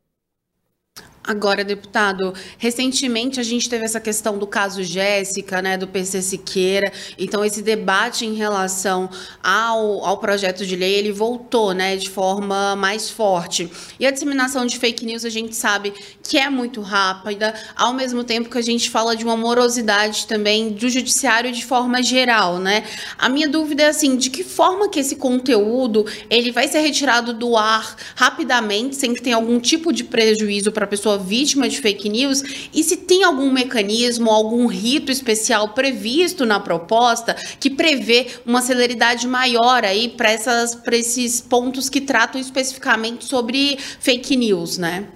Agora, 1.27 1.61
deputado, 1.61 2.33
recentemente 2.57 3.37
a 3.37 3.43
gente 3.43 3.69
teve 3.69 3.83
essa 3.83 3.99
questão 3.99 4.37
do 4.37 4.47
caso 4.47 4.81
Jéssica, 4.81 5.61
né, 5.61 5.77
do 5.77 5.85
PC 5.85 6.21
Siqueira. 6.21 6.89
Então, 7.19 7.43
esse 7.43 7.61
debate 7.61 8.25
em 8.25 8.33
relação 8.33 9.09
ao, 9.43 10.05
ao 10.05 10.19
projeto 10.19 10.65
de 10.65 10.73
lei, 10.73 10.93
ele 10.93 11.11
voltou, 11.11 11.73
né, 11.73 11.97
de 11.97 12.09
forma 12.09 12.77
mais 12.77 13.09
forte. 13.09 13.69
E 13.99 14.07
a 14.07 14.11
disseminação 14.11 14.65
de 14.65 14.79
fake 14.79 15.05
news, 15.05 15.25
a 15.25 15.29
gente 15.29 15.53
sabe 15.53 15.93
que 16.23 16.37
é 16.37 16.49
muito 16.49 16.79
rápida, 16.79 17.53
ao 17.75 17.93
mesmo 17.93 18.23
tempo 18.23 18.49
que 18.49 18.57
a 18.57 18.61
gente 18.61 18.89
fala 18.89 19.13
de 19.13 19.25
uma 19.25 19.35
morosidade 19.35 20.27
também 20.27 20.69
do 20.69 20.89
judiciário 20.89 21.51
de 21.51 21.65
forma 21.65 22.01
geral, 22.01 22.57
né? 22.57 22.85
A 23.17 23.27
minha 23.27 23.49
dúvida 23.49 23.83
é 23.83 23.87
assim, 23.87 24.15
de 24.15 24.29
que 24.29 24.45
forma 24.45 24.87
que 24.87 25.01
esse 25.01 25.17
conteúdo, 25.17 26.05
ele 26.29 26.53
vai 26.53 26.69
ser 26.69 26.79
retirado 26.79 27.33
do 27.33 27.57
ar 27.57 27.97
rapidamente, 28.15 28.95
sem 28.95 29.13
que 29.13 29.21
tenha 29.21 29.35
algum 29.35 29.59
tipo 29.59 29.91
de 29.91 30.05
prejuízo 30.05 30.71
para 30.71 30.85
a 30.85 30.87
pessoa 30.87 31.16
vítima 31.17 31.67
de 31.67 31.79
fake 31.79 32.09
news 32.09 32.69
e 32.73 32.83
se 32.83 32.97
tem 32.97 33.23
algum 33.23 33.51
mecanismo, 33.51 34.29
algum 34.29 34.67
rito 34.67 35.11
especial 35.11 35.73
previsto 35.73 36.45
na 36.45 36.59
proposta 36.59 37.33
que 37.59 37.69
prevê 37.69 38.27
uma 38.45 38.61
celeridade 38.61 39.27
maior 39.27 39.83
aí 39.83 40.09
para 40.09 40.33
esses 40.33 41.41
pontos 41.41 41.89
que 41.89 42.01
tratam 42.01 42.39
especificamente 42.39 43.25
sobre 43.25 43.77
fake 43.77 44.35
news, 44.35 44.77
né? 44.77 45.07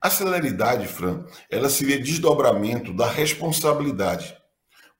A 0.00 0.08
celeridade, 0.08 0.86
Fran, 0.86 1.24
ela 1.50 1.68
seria 1.68 1.98
desdobramento 1.98 2.92
da 2.94 3.06
responsabilidade. 3.06 4.34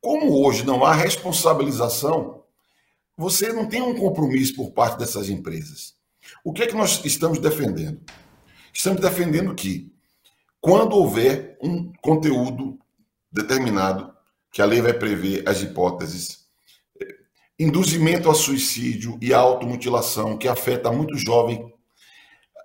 Como 0.00 0.44
hoje 0.44 0.64
não 0.64 0.84
há 0.84 0.94
responsabilização, 0.94 2.42
você 3.16 3.52
não 3.52 3.66
tem 3.66 3.80
um 3.80 3.94
compromisso 3.94 4.54
por 4.54 4.72
parte 4.72 4.98
dessas 4.98 5.28
empresas. 5.28 5.94
O 6.44 6.52
que 6.52 6.62
é 6.62 6.66
que 6.66 6.76
nós 6.76 7.02
estamos 7.04 7.38
defendendo? 7.38 8.00
Estamos 8.80 9.02
defendendo 9.02 9.54
que, 9.54 9.92
quando 10.58 10.96
houver 10.96 11.58
um 11.62 11.92
conteúdo 12.00 12.78
determinado 13.30 14.10
que 14.50 14.62
a 14.62 14.64
lei 14.64 14.80
vai 14.80 14.94
prever 14.94 15.46
as 15.46 15.60
hipóteses 15.60 16.46
induzimento 17.58 18.30
a 18.30 18.34
suicídio 18.34 19.18
e 19.20 19.34
a 19.34 19.38
automutilação, 19.38 20.38
que 20.38 20.48
afeta 20.48 20.90
muito 20.90 21.14
jovem, 21.14 21.70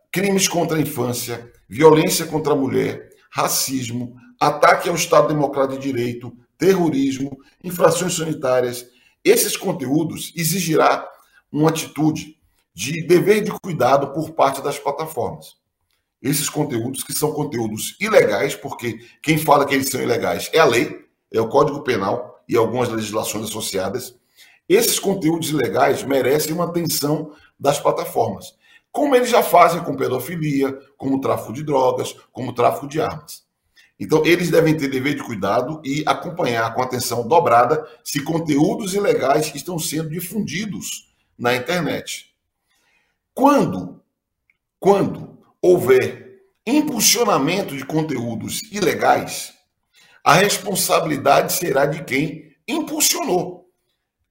crimes 0.10 0.48
contra 0.48 0.78
a 0.78 0.80
infância, 0.80 1.52
violência 1.68 2.26
contra 2.26 2.54
a 2.54 2.56
mulher, 2.56 3.10
racismo, 3.30 4.16
ataque 4.40 4.88
ao 4.88 4.96
Estado 4.96 5.28
Democrático 5.28 5.82
de 5.82 5.92
Direito, 5.92 6.32
terrorismo, 6.58 7.38
infrações 7.62 8.16
sanitárias. 8.16 8.86
Esses 9.22 9.58
conteúdos 9.58 10.32
exigirá 10.34 11.06
uma 11.52 11.72
atitude 11.72 12.38
de 12.74 13.06
dever 13.06 13.44
de 13.44 13.52
cuidado 13.62 14.14
por 14.14 14.32
parte 14.32 14.62
das 14.62 14.80
plataformas. 14.80 15.65
Esses 16.22 16.50
conteúdos 16.50 17.04
que 17.04 17.14
são 17.14 17.32
conteúdos 17.32 17.96
ilegais, 18.00 18.56
porque 18.56 19.00
quem 19.22 19.38
fala 19.38 19.66
que 19.66 19.76
eles 19.76 19.90
são 19.90 20.02
ilegais 20.02 20.50
é 20.54 20.60
a 20.60 20.66
lei, 20.66 21.06
é 21.32 21.40
o 21.40 21.50
Código 21.50 21.82
Penal 21.84 22.44
e 22.48 22.56
algumas 22.56 22.90
legislações 22.90 23.46
associadas 23.46 24.16
esses 24.68 25.00
conteúdos 25.00 25.50
ilegais 25.50 26.04
merecem 26.04 26.54
uma 26.54 26.66
atenção 26.66 27.34
das 27.60 27.80
plataformas, 27.80 28.56
como 28.92 29.16
eles 29.16 29.30
já 29.30 29.44
fazem 29.44 29.84
com 29.84 29.96
pedofilia, 29.96 30.74
como 30.98 31.22
tráfico 31.22 31.54
de 31.54 31.64
drogas, 31.64 32.14
como 32.32 32.54
tráfico 32.54 32.88
de 32.88 33.00
armas. 33.00 33.46
Então, 34.00 34.26
eles 34.26 34.50
devem 34.50 34.76
ter 34.76 34.90
dever 34.90 35.16
de 35.16 35.24
cuidado 35.24 35.82
e 35.86 36.04
acompanhar 36.06 36.74
com 36.74 36.82
atenção 36.82 37.28
dobrada 37.28 37.88
se 38.04 38.22
conteúdos 38.24 38.94
ilegais 38.94 39.54
estão 39.54 39.78
sendo 39.80 40.10
difundidos 40.10 41.14
na 41.38 41.56
internet. 41.56 42.34
Quando, 43.34 44.02
quando 44.80 45.35
houver 45.66 46.42
impulsionamento 46.66 47.76
de 47.76 47.86
conteúdos 47.86 48.62
ilegais, 48.72 49.54
a 50.24 50.34
responsabilidade 50.34 51.54
será 51.54 51.86
de 51.86 52.04
quem 52.04 52.56
impulsionou 52.68 53.66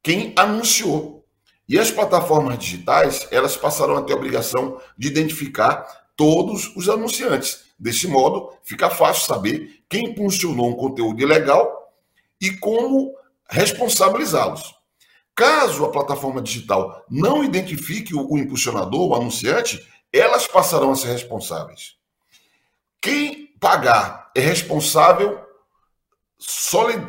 quem 0.05 0.35
anunciou. 0.37 1.25
E 1.67 1.79
as 1.79 1.91
plataformas 1.91 2.59
digitais, 2.59 3.27
elas 3.31 3.57
passarão 3.57 3.97
a 3.97 4.03
ter 4.03 4.13
a 4.13 4.17
obrigação 4.17 4.79
de 4.99 5.09
identificar 5.09 5.83
todos 6.15 6.77
os 6.77 6.91
anunciantes. 6.91 7.65
Desse 7.79 8.07
modo, 8.07 8.53
fica 8.63 8.91
fácil 8.91 9.25
saber 9.25 9.83
quem 9.89 10.11
impulsionou 10.11 10.69
um 10.69 10.77
conteúdo 10.77 11.23
ilegal 11.23 11.91
e 12.39 12.51
como 12.51 13.15
responsabilizá-los. 13.49 14.75
Caso 15.35 15.87
a 15.87 15.91
plataforma 15.91 16.43
digital 16.43 17.03
não 17.11 17.43
identifique 17.43 18.15
o, 18.15 18.39
impulsionador, 18.39 19.09
o 19.09 19.15
anunciante, 19.15 19.83
elas 20.19 20.47
passarão 20.47 20.93
a 20.93 20.97
ser 20.97 21.09
responsáveis. 21.09 21.97
Quem 23.01 23.49
pagar 23.61 24.31
é 24.35 24.41
responsável 24.41 25.45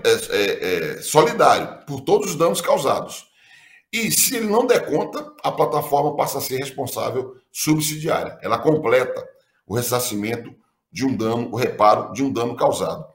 é, 0.04 0.10
é, 0.30 0.96
é, 0.98 1.02
solidário 1.02 1.86
por 1.86 2.02
todos 2.02 2.32
os 2.32 2.36
danos 2.36 2.62
causados. 2.62 3.26
E 3.92 4.12
se 4.12 4.36
ele 4.36 4.48
não 4.48 4.66
der 4.66 4.86
conta, 4.86 5.34
a 5.44 5.52
plataforma 5.52 6.16
passa 6.16 6.38
a 6.38 6.42
ser 6.42 6.58
responsável 6.58 7.36
subsidiária. 7.52 8.38
Ela 8.42 8.58
completa 8.58 9.26
o 9.66 9.76
ressarcimento 9.76 10.54
de 10.92 11.06
um 11.06 11.16
dano, 11.16 11.50
o 11.52 11.56
reparo 11.56 12.14
de 12.14 12.24
um 12.24 12.32
dano 12.32 12.56
causado. 12.56 13.06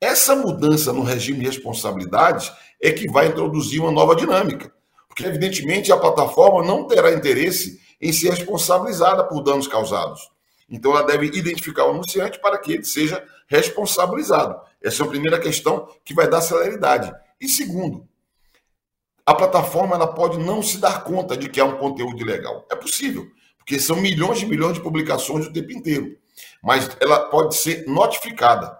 Essa 0.00 0.34
mudança 0.34 0.92
no 0.92 1.02
regime 1.02 1.40
de 1.40 1.46
responsabilidade 1.46 2.52
é 2.82 2.90
que 2.92 3.10
vai 3.10 3.28
introduzir 3.28 3.80
uma 3.80 3.92
nova 3.92 4.16
dinâmica, 4.16 4.72
porque 5.08 5.24
evidentemente 5.24 5.92
a 5.92 5.96
plataforma 5.96 6.64
não 6.66 6.86
terá 6.86 7.12
interesse 7.12 7.80
em 8.02 8.12
ser 8.12 8.30
responsabilizada 8.30 9.22
por 9.22 9.40
danos 9.42 9.68
causados. 9.68 10.28
Então 10.68 10.90
ela 10.90 11.06
deve 11.06 11.26
identificar 11.26 11.86
o 11.86 11.90
anunciante 11.90 12.40
para 12.40 12.58
que 12.58 12.72
ele 12.72 12.84
seja 12.84 13.24
responsabilizado. 13.46 14.60
Essa 14.82 15.04
é 15.04 15.06
a 15.06 15.08
primeira 15.08 15.38
questão 15.38 15.88
que 16.04 16.12
vai 16.12 16.28
dar 16.28 16.40
celeridade. 16.40 17.12
E 17.40 17.48
segundo, 17.48 18.08
a 19.24 19.34
plataforma 19.34 19.94
ela 19.94 20.08
pode 20.08 20.38
não 20.38 20.60
se 20.62 20.78
dar 20.78 21.04
conta 21.04 21.36
de 21.36 21.48
que 21.48 21.60
é 21.60 21.64
um 21.64 21.76
conteúdo 21.76 22.20
ilegal. 22.20 22.66
É 22.70 22.74
possível, 22.74 23.30
porque 23.56 23.78
são 23.78 23.96
milhões 23.96 24.42
e 24.42 24.46
milhões 24.46 24.74
de 24.74 24.80
publicações 24.80 25.46
o 25.46 25.52
tempo 25.52 25.70
inteiro. 25.70 26.16
Mas 26.62 26.90
ela 27.00 27.28
pode 27.28 27.54
ser 27.54 27.86
notificada. 27.86 28.76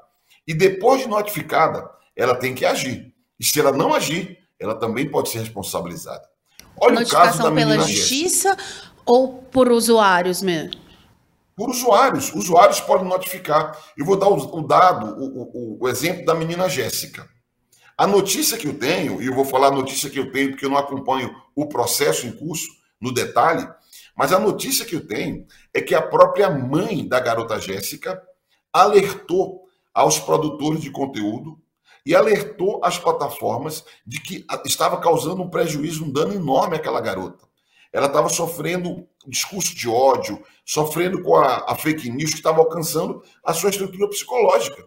E 0.47 0.53
depois 0.53 1.03
de 1.03 1.07
notificada, 1.07 1.89
ela 2.17 2.35
tem 2.35 2.55
que 2.55 2.65
agir. 2.65 3.15
E 3.39 3.45
se 3.45 3.61
ela 3.61 3.71
não 3.71 3.95
agir, 3.95 4.39
ela 4.59 4.75
também 4.75 5.09
pode 5.09 5.29
ser 5.29 5.39
responsabilizada. 5.39 6.29
Olha 6.81 6.95
Notificação 6.95 7.23
o 7.23 7.27
caso 7.27 7.43
da 7.43 7.53
pela 7.53 7.79
justiça 7.79 8.57
ou 9.05 9.43
por 9.51 9.71
usuários 9.71 10.43
mesmo? 10.43 10.83
por 11.57 11.71
usuários. 11.71 12.33
Usuários 12.35 12.81
podem 12.81 13.07
notificar. 13.07 13.79
Eu 13.97 14.05
vou 14.05 14.17
dar 14.17 14.29
o, 14.29 14.59
o 14.59 14.67
dado, 14.67 15.07
o, 15.19 15.43
o, 15.43 15.79
o, 15.83 15.89
exemplo 15.89 16.25
da 16.25 16.35
menina 16.35 16.69
Jéssica. 16.69 17.29
A 17.97 18.07
notícia 18.07 18.57
que 18.57 18.67
eu 18.67 18.79
tenho, 18.79 19.23
e 19.23 19.27
eu 19.27 19.35
vou 19.35 19.45
falar 19.45 19.69
a 19.69 19.73
notícia 19.73 20.11
que 20.11 20.19
eu 20.19 20.33
tenho 20.33 20.51
porque 20.51 20.65
eu 20.65 20.71
não 20.71 20.79
acompanho 20.79 21.35
o 21.55 21.69
processo 21.69 22.27
em 22.27 22.33
curso 22.33 22.67
no 23.01 23.13
detalhe, 23.13 23.69
mas 24.17 24.33
a 24.33 24.39
notícia 24.39 24.85
que 24.85 24.97
eu 24.97 25.07
tenho 25.07 25.47
é 25.73 25.81
que 25.81 25.95
a 25.95 26.03
própria 26.03 26.51
mãe 26.51 27.07
da 27.07 27.21
garota 27.21 27.61
Jéssica 27.61 28.21
alertou 28.73 29.63
aos 29.93 30.19
produtores 30.19 30.81
de 30.81 30.91
conteúdo 30.91 31.61
e 32.05 32.15
alertou 32.15 32.81
as 32.83 32.99
plataformas 32.99 33.85
de 34.07 34.21
que 34.21 34.45
estava 34.65 35.01
causando 35.01 35.43
um 35.43 35.51
prejuízo, 35.51 36.05
um 36.05 36.11
dano 36.11 36.35
enorme 36.35 36.77
àquela 36.77 37.01
garota. 37.01 37.52
Ela 37.93 38.07
estava 38.07 38.29
sofrendo 38.29 39.07
discurso 39.27 39.75
de 39.75 39.89
ódio, 39.89 40.43
sofrendo 40.65 41.23
com 41.23 41.37
a, 41.37 41.73
a 41.73 41.75
fake 41.75 42.11
news 42.11 42.31
que 42.31 42.37
estava 42.37 42.59
alcançando 42.59 43.23
a 43.45 43.53
sua 43.53 43.71
estrutura 43.71 44.09
psicológica. 44.09 44.85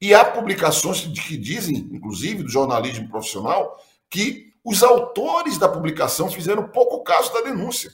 E 0.00 0.14
há 0.14 0.24
publicações 0.24 1.00
que 1.00 1.36
dizem, 1.36 1.88
inclusive 1.92 2.44
do 2.44 2.48
jornalismo 2.48 3.08
profissional, 3.08 3.76
que 4.08 4.52
os 4.64 4.82
autores 4.82 5.58
da 5.58 5.68
publicação 5.68 6.30
fizeram 6.30 6.68
pouco 6.68 7.02
caso 7.02 7.32
da 7.32 7.40
denúncia. 7.40 7.90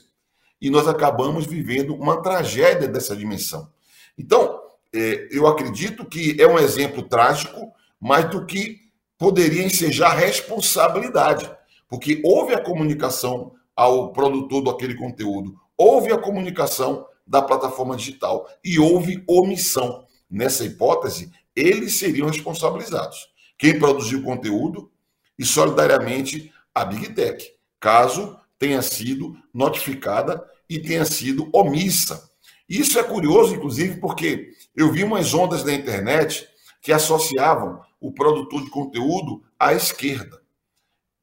E 0.61 0.69
nós 0.69 0.87
acabamos 0.87 1.45
vivendo 1.45 1.95
uma 1.95 2.21
tragédia 2.21 2.87
dessa 2.87 3.15
dimensão. 3.15 3.71
Então, 4.17 4.61
é, 4.93 5.27
eu 5.31 5.47
acredito 5.47 6.05
que 6.05 6.39
é 6.39 6.47
um 6.47 6.59
exemplo 6.59 7.03
trágico, 7.03 7.71
mais 7.99 8.29
do 8.29 8.45
que 8.45 8.79
poderia 9.17 9.63
ensejar 9.63 10.09
responsabilidade, 10.09 11.51
porque 11.87 12.21
houve 12.23 12.53
a 12.53 12.61
comunicação 12.61 13.53
ao 13.75 14.13
produtor 14.13 14.63
daquele 14.63 14.95
conteúdo, 14.95 15.59
houve 15.77 16.11
a 16.11 16.17
comunicação 16.17 17.05
da 17.27 17.41
plataforma 17.41 17.95
digital 17.95 18.47
e 18.63 18.79
houve 18.79 19.23
omissão. 19.27 20.05
Nessa 20.29 20.65
hipótese, 20.65 21.31
eles 21.55 21.99
seriam 21.99 22.27
responsabilizados. 22.27 23.27
Quem 23.57 23.79
produziu 23.79 24.19
o 24.19 24.23
conteúdo 24.23 24.91
e 25.37 25.45
solidariamente 25.45 26.51
a 26.73 26.85
Big 26.85 27.13
Tech, 27.13 27.45
caso 27.79 28.37
tenha 28.57 28.81
sido 28.81 29.37
notificada 29.53 30.43
e 30.69 30.79
tenha 30.79 31.05
sido 31.05 31.49
omissa. 31.53 32.29
Isso 32.67 32.97
é 32.97 33.03
curioso, 33.03 33.55
inclusive, 33.55 33.99
porque 33.99 34.51
eu 34.75 34.91
vi 34.91 35.03
umas 35.03 35.33
ondas 35.33 35.63
na 35.63 35.73
internet 35.73 36.47
que 36.81 36.91
associavam 36.91 37.79
o 37.99 38.11
produtor 38.11 38.63
de 38.63 38.69
conteúdo 38.69 39.43
à 39.59 39.73
esquerda. 39.73 40.41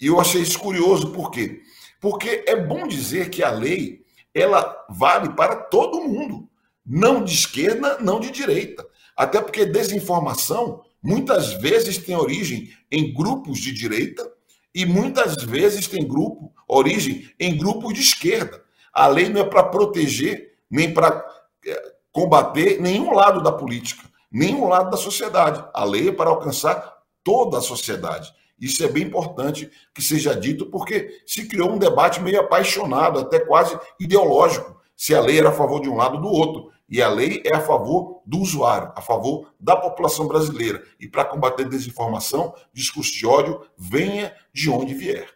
E 0.01 0.07
eu 0.07 0.21
achei 0.21 0.41
isso 0.43 0.59
curioso, 0.59 1.13
por 1.13 1.31
quê? 1.31 1.61
Porque 2.03 2.45
é 2.49 2.57
bom 2.57 2.89
dizer 2.89 3.31
que 3.31 3.45
a 3.45 3.51
lei 3.53 4.05
ela 4.35 4.85
vale 4.91 5.35
para 5.35 5.55
todo 5.55 6.03
mundo, 6.03 6.49
não 6.85 7.23
de 7.23 7.33
esquerda, 7.33 7.99
não 8.01 8.19
de 8.19 8.33
direita. 8.33 8.85
Até 9.17 9.41
porque 9.41 9.65
desinformação 9.65 10.83
muitas 11.01 11.53
vezes 11.53 11.99
tem 11.99 12.17
origem 12.17 12.71
em 12.91 13.15
grupos 13.15 13.61
de 13.61 13.73
direita 13.73 14.29
e 14.75 14.85
muitas 14.85 15.37
vezes 15.45 15.87
tem 15.87 16.05
grupo, 16.05 16.53
origem 16.67 17.31
em 17.39 17.57
grupos 17.57 17.95
de 17.95 18.01
esquerda. 18.01 18.61
A 18.93 19.07
lei 19.07 19.29
não 19.29 19.41
é 19.41 19.45
para 19.45 19.63
proteger 19.63 20.55
nem 20.69 20.93
para 20.93 21.25
é, 21.65 21.93
combater 22.11 22.81
nenhum 22.81 23.15
lado 23.15 23.41
da 23.41 23.53
política, 23.53 24.03
nenhum 24.29 24.67
lado 24.67 24.91
da 24.91 24.97
sociedade. 24.97 25.65
A 25.73 25.85
lei 25.85 26.09
é 26.09 26.13
para 26.13 26.31
alcançar 26.31 26.95
toda 27.23 27.59
a 27.59 27.63
sociedade. 27.63 28.35
Isso 28.63 28.85
é 28.85 28.89
bem 28.89 29.03
importante 29.03 29.69
que 29.93 30.01
seja 30.01 30.37
dito, 30.37 30.67
porque 30.67 31.21
se 31.27 31.49
criou 31.49 31.73
um 31.73 31.79
debate 31.79 32.23
meio 32.23 32.39
apaixonado, 32.39 33.19
até 33.19 33.41
quase 33.41 33.77
ideológico, 33.99 34.81
se 34.97 35.13
a 35.13 35.21
lei 35.21 35.41
era 35.41 35.49
a 35.49 35.53
favor 35.53 35.81
de 35.81 35.89
um 35.89 35.97
lado 35.97 36.15
ou 36.15 36.21
do 36.21 36.29
outro. 36.29 36.73
E 36.89 37.03
a 37.03 37.09
lei 37.09 37.43
é 37.45 37.57
a 37.57 37.61
favor 37.61 38.23
do 38.25 38.39
usuário, 38.39 38.93
a 38.95 39.01
favor 39.01 39.53
da 39.59 39.75
população 39.75 40.29
brasileira. 40.29 40.81
E 41.01 41.09
para 41.09 41.25
combater 41.25 41.69
desinformação, 41.69 42.55
discurso 42.73 43.13
de 43.13 43.27
ódio, 43.27 43.63
venha 43.77 44.33
de 44.55 44.71
onde 44.71 44.95
vier. 44.95 45.27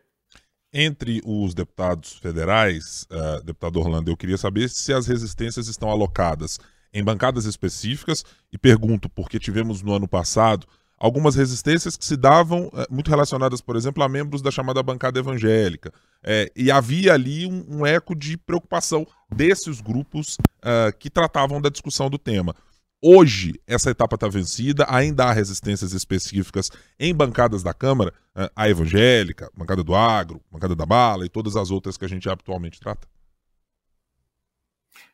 Entre 0.72 1.20
os 1.24 1.52
deputados 1.52 2.12
federais, 2.18 3.08
uh, 3.10 3.42
deputado 3.42 3.80
Orlando, 3.80 4.10
eu 4.10 4.16
queria 4.16 4.38
saber 4.38 4.68
se 4.68 4.92
as 4.92 5.06
resistências 5.06 5.66
estão 5.66 5.90
alocadas 5.90 6.60
em 6.92 7.02
bancadas 7.02 7.44
específicas 7.44 8.24
e 8.52 8.58
pergunto 8.58 9.08
porque 9.08 9.40
tivemos 9.40 9.82
no 9.82 9.94
ano 9.94 10.06
passado 10.06 10.66
algumas 10.98 11.34
resistências 11.34 11.96
que 11.96 12.04
se 12.04 12.16
davam 12.16 12.70
é, 12.74 12.86
muito 12.90 13.10
relacionadas, 13.10 13.60
por 13.60 13.76
exemplo, 13.76 14.02
a 14.02 14.08
membros 14.08 14.42
da 14.42 14.50
chamada 14.50 14.82
bancada 14.82 15.18
evangélica. 15.18 15.92
É, 16.22 16.50
e 16.56 16.70
havia 16.70 17.12
ali 17.12 17.46
um, 17.46 17.80
um, 17.80 17.86
eco 17.86 18.14
de 18.14 18.36
preocupação 18.36 19.06
desses 19.30 19.80
grupos 19.80 20.36
uh, 20.36 20.96
que 20.98 21.10
tratavam 21.10 21.60
da 21.60 21.68
discussão 21.68 22.08
do 22.08 22.18
tema. 22.18 22.54
Hoje, 23.00 23.60
essa 23.66 23.90
etapa 23.90 24.14
está 24.14 24.26
vencida, 24.26 24.86
ainda 24.88 25.26
há 25.26 25.32
resistências 25.32 25.92
específicas 25.92 26.70
em 26.98 27.14
bancadas 27.14 27.62
da 27.62 27.74
Câmara, 27.74 28.12
eh, 28.34 28.50
a 28.56 28.70
evangélica, 28.70 29.50
bancada 29.54 29.84
do 29.84 29.94
agro, 29.94 30.40
bancada 30.50 30.74
da 30.74 30.86
bala 30.86 31.26
e 31.26 31.28
todas 31.28 31.56
as 31.56 31.70
outras 31.70 31.98
que 31.98 32.06
a 32.06 32.08
gente 32.08 32.28
habitualmente 32.28 32.80
trata? 32.80 33.06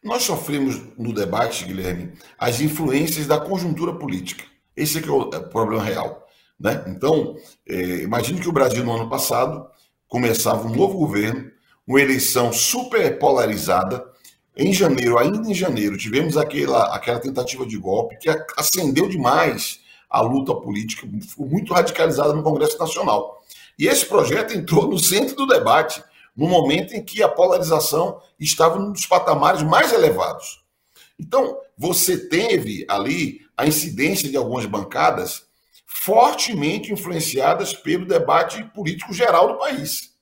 Nós 0.03 0.23
sofremos 0.23 0.81
no 0.97 1.13
debate, 1.13 1.65
Guilherme, 1.65 2.13
as 2.39 2.61
influências 2.61 3.27
da 3.27 3.41
conjuntura 3.41 3.93
política. 3.93 4.45
Esse 4.77 4.99
é, 4.99 5.03
que 5.03 5.09
é 5.09 5.13
o 5.13 5.29
problema 5.49 5.83
real. 5.83 6.27
Né? 6.59 6.85
Então, 6.89 7.37
é, 7.69 8.03
imagine 8.03 8.41
que 8.41 8.49
o 8.49 8.53
Brasil, 8.53 8.85
no 8.85 8.93
ano 8.95 9.09
passado, 9.09 9.67
começava 10.09 10.67
um 10.67 10.75
novo 10.75 10.99
governo, 10.99 11.51
uma 11.87 12.01
eleição 12.01 12.53
super 12.53 13.19
polarizada, 13.19 14.05
em 14.57 14.73
janeiro, 14.73 15.19
ainda 15.19 15.49
em 15.49 15.55
janeiro, 15.55 15.97
tivemos 15.97 16.37
aquela, 16.37 16.95
aquela 16.95 17.19
tentativa 17.19 17.65
de 17.65 17.79
golpe 17.79 18.19
que 18.19 18.29
acendeu 18.57 19.09
demais 19.09 19.81
a 20.11 20.21
luta 20.21 20.55
política, 20.55 21.09
ficou 21.23 21.47
muito 21.47 21.73
radicalizada 21.73 22.35
no 22.35 22.43
Congresso 22.43 22.79
Nacional. 22.79 23.43
E 23.79 23.89
esse 23.89 24.05
projeto 24.05 24.55
entrou 24.55 24.87
no 24.87 24.99
centro 24.99 25.35
do 25.35 25.47
debate, 25.47 26.05
no 26.37 26.47
momento 26.47 26.93
em 26.93 27.03
que 27.03 27.23
a 27.23 27.29
polarização 27.29 28.21
estava 28.39 28.79
nos 28.79 29.07
patamares 29.07 29.63
mais 29.63 29.91
elevados. 29.93 30.62
Então, 31.23 31.57
você 31.79 32.29
teve 32.29 32.85
ali 32.89 33.43
a 33.57 33.65
incidência 33.65 34.29
de 34.29 34.37
algumas 34.37 34.67
bancadas 34.67 35.45
fortemente 35.87 36.93
influenciadas 36.93 37.73
pelo 37.73 38.05
debate 38.05 38.65
político 38.75 39.15
geral 39.15 39.53
do 39.53 39.59
país. 39.59 40.17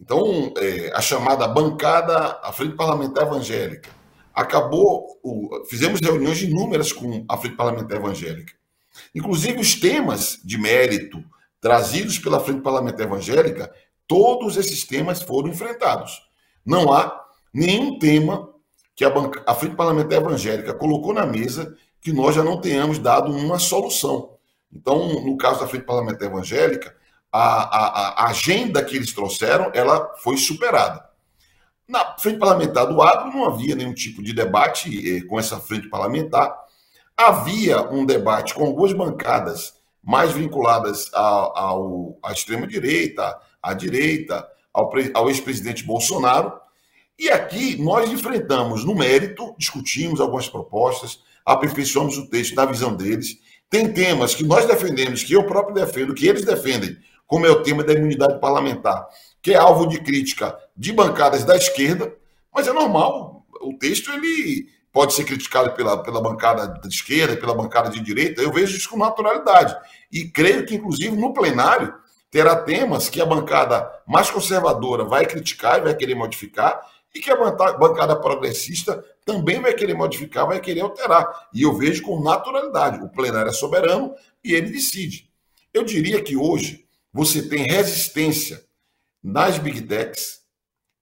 Então, 0.00 0.52
é, 0.56 0.90
a 0.92 1.00
chamada 1.00 1.46
bancada, 1.46 2.40
a 2.42 2.52
Frente 2.52 2.74
Parlamentar 2.74 3.28
Evangélica, 3.28 3.90
acabou, 4.34 5.20
o, 5.22 5.64
fizemos 5.70 6.00
reuniões 6.00 6.42
inúmeras 6.42 6.92
com 6.92 7.24
a 7.28 7.36
Frente 7.36 7.54
Parlamentar 7.54 7.98
Evangélica. 7.98 8.54
Inclusive, 9.14 9.60
os 9.60 9.76
temas 9.76 10.40
de 10.42 10.58
mérito 10.58 11.22
trazidos 11.60 12.18
pela 12.18 12.40
Frente 12.40 12.62
Parlamentar 12.62 13.06
Evangélica, 13.06 13.72
todos 14.08 14.56
esses 14.56 14.84
temas 14.84 15.22
foram 15.22 15.50
enfrentados. 15.50 16.20
Não 16.66 16.92
há 16.92 17.24
nenhum 17.54 18.00
tema 18.00 18.51
que 19.02 19.06
a, 19.06 19.10
banca, 19.10 19.42
a 19.44 19.52
Frente 19.52 19.74
Parlamentar 19.74 20.20
Evangélica 20.20 20.72
colocou 20.72 21.12
na 21.12 21.26
mesa 21.26 21.76
que 22.00 22.12
nós 22.12 22.36
já 22.36 22.44
não 22.44 22.60
tenhamos 22.60 23.00
dado 23.00 23.32
uma 23.32 23.58
solução. 23.58 24.36
Então, 24.72 25.24
no 25.24 25.36
caso 25.36 25.58
da 25.58 25.66
Frente 25.66 25.84
Parlamentar 25.84 26.28
Evangélica, 26.28 26.94
a, 27.32 27.40
a, 27.40 28.08
a, 28.10 28.26
agenda 28.28 28.84
que 28.84 28.94
eles 28.94 29.12
trouxeram, 29.12 29.72
ela 29.74 30.14
foi 30.18 30.36
superada. 30.36 31.04
Na 31.88 32.16
frente 32.16 32.38
parlamentar 32.38 32.86
do 32.86 33.02
agro 33.02 33.32
não 33.32 33.44
havia 33.44 33.74
nenhum 33.74 33.92
tipo 33.92 34.22
de 34.22 34.32
debate 34.32 35.16
eh, 35.16 35.22
com 35.26 35.36
essa 35.36 35.58
frente 35.58 35.88
parlamentar. 35.88 36.56
Havia 37.16 37.82
um 37.90 38.06
debate 38.06 38.54
com 38.54 38.64
algumas 38.64 38.92
bancadas 38.92 39.74
mais 40.00 40.30
vinculadas 40.30 41.12
ao, 41.12 42.16
à 42.22 42.32
extrema-direita, 42.32 43.36
à 43.60 43.74
direita, 43.74 44.46
ao, 44.72 44.90
ao 45.14 45.28
ex-presidente 45.28 45.84
Bolsonaro. 45.84 46.61
E 47.18 47.30
aqui 47.30 47.80
nós 47.80 48.10
enfrentamos 48.10 48.84
no 48.84 48.94
mérito, 48.94 49.54
discutimos 49.58 50.20
algumas 50.20 50.48
propostas, 50.48 51.20
aperfeiçoamos 51.44 52.16
o 52.18 52.28
texto 52.28 52.54
na 52.54 52.64
visão 52.64 52.94
deles. 52.94 53.38
Tem 53.68 53.92
temas 53.92 54.34
que 54.34 54.44
nós 54.44 54.66
defendemos, 54.66 55.22
que 55.22 55.34
eu 55.34 55.46
próprio 55.46 55.74
defendo, 55.74 56.14
que 56.14 56.26
eles 56.26 56.44
defendem, 56.44 56.96
como 57.26 57.46
é 57.46 57.50
o 57.50 57.62
tema 57.62 57.82
da 57.82 57.92
imunidade 57.92 58.40
parlamentar, 58.40 59.06
que 59.40 59.52
é 59.52 59.56
alvo 59.56 59.86
de 59.86 60.00
crítica 60.00 60.56
de 60.76 60.92
bancadas 60.92 61.44
da 61.44 61.56
esquerda, 61.56 62.14
mas 62.54 62.68
é 62.68 62.72
normal. 62.72 63.46
O 63.62 63.74
texto 63.78 64.10
ele 64.12 64.68
pode 64.92 65.14
ser 65.14 65.24
criticado 65.24 65.72
pela, 65.72 66.02
pela 66.02 66.20
bancada 66.20 66.66
da 66.66 66.88
esquerda, 66.88 67.36
pela 67.36 67.54
bancada 67.54 67.88
de 67.88 68.00
direita, 68.00 68.42
eu 68.42 68.52
vejo 68.52 68.76
isso 68.76 68.90
com 68.90 68.98
naturalidade. 68.98 69.74
E 70.12 70.24
creio 70.28 70.66
que, 70.66 70.74
inclusive, 70.74 71.16
no 71.16 71.32
plenário, 71.32 71.94
terá 72.30 72.56
temas 72.56 73.08
que 73.08 73.20
a 73.20 73.26
bancada 73.26 73.90
mais 74.06 74.30
conservadora 74.30 75.04
vai 75.04 75.24
criticar 75.24 75.78
e 75.78 75.82
vai 75.82 75.94
querer 75.94 76.14
modificar, 76.14 76.80
e 77.14 77.20
que 77.20 77.30
a 77.30 77.36
bancada 77.36 78.16
progressista 78.16 79.04
também 79.24 79.60
vai 79.60 79.74
querer 79.74 79.94
modificar, 79.94 80.46
vai 80.46 80.60
querer 80.60 80.80
alterar. 80.80 81.48
E 81.52 81.62
eu 81.62 81.74
vejo 81.74 82.02
com 82.02 82.22
naturalidade. 82.22 83.04
O 83.04 83.08
plenário 83.08 83.50
é 83.50 83.52
soberano 83.52 84.14
e 84.42 84.54
ele 84.54 84.70
decide. 84.70 85.30
Eu 85.72 85.84
diria 85.84 86.22
que 86.22 86.36
hoje 86.36 86.84
você 87.12 87.42
tem 87.42 87.64
resistência 87.64 88.64
nas 89.22 89.58
big 89.58 89.82
techs 89.82 90.40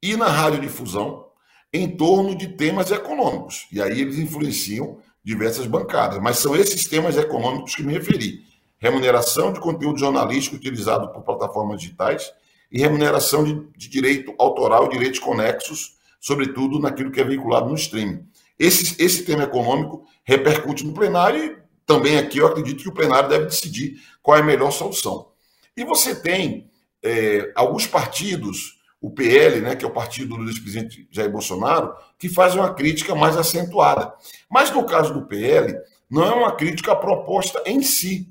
e 0.02 0.16
na 0.16 0.26
radiodifusão 0.26 1.26
em 1.72 1.96
torno 1.96 2.34
de 2.34 2.48
temas 2.48 2.90
econômicos. 2.90 3.66
E 3.72 3.80
aí 3.80 4.00
eles 4.00 4.18
influenciam 4.18 4.98
diversas 5.24 5.66
bancadas. 5.66 6.20
Mas 6.20 6.38
são 6.38 6.56
esses 6.56 6.86
temas 6.86 7.16
econômicos 7.16 7.74
que 7.74 7.82
me 7.82 7.92
referi. 7.92 8.44
Remuneração 8.78 9.52
de 9.52 9.60
conteúdo 9.60 9.98
jornalístico 9.98 10.56
utilizado 10.56 11.12
por 11.12 11.22
plataformas 11.22 11.80
digitais 11.80 12.32
e 12.72 12.80
remuneração 12.80 13.44
de, 13.44 13.54
de 13.76 13.88
direito 13.88 14.34
autoral 14.38 14.86
e 14.86 14.90
direitos 14.90 15.18
conexos, 15.18 15.96
sobretudo 16.20 16.78
naquilo 16.78 17.10
que 17.10 17.20
é 17.20 17.24
veiculado 17.24 17.68
no 17.68 17.74
streaming. 17.74 18.26
Esse, 18.58 19.02
esse 19.02 19.24
tema 19.24 19.44
econômico 19.44 20.04
repercute 20.22 20.86
no 20.86 20.92
plenário 20.92 21.42
e 21.42 21.60
também 21.86 22.18
aqui 22.18 22.38
eu 22.38 22.46
acredito 22.46 22.82
que 22.82 22.88
o 22.88 22.94
plenário 22.94 23.28
deve 23.28 23.46
decidir 23.46 24.00
qual 24.22 24.36
é 24.36 24.40
a 24.40 24.44
melhor 24.44 24.70
solução. 24.70 25.30
E 25.76 25.84
você 25.84 26.14
tem 26.14 26.70
é, 27.02 27.50
alguns 27.56 27.86
partidos, 27.86 28.78
o 29.00 29.10
PL, 29.10 29.62
né, 29.62 29.74
que 29.74 29.84
é 29.84 29.88
o 29.88 29.92
partido 29.92 30.36
do 30.36 30.44
ex-presidente 30.44 31.08
Jair 31.10 31.30
Bolsonaro, 31.30 31.94
que 32.18 32.28
faz 32.28 32.54
uma 32.54 32.74
crítica 32.74 33.14
mais 33.14 33.36
acentuada. 33.36 34.12
Mas 34.48 34.70
no 34.70 34.84
caso 34.84 35.14
do 35.14 35.26
PL, 35.26 35.74
não 36.10 36.24
é 36.24 36.34
uma 36.34 36.52
crítica 36.54 36.92
à 36.92 36.96
proposta 36.96 37.62
em 37.64 37.82
si, 37.82 38.28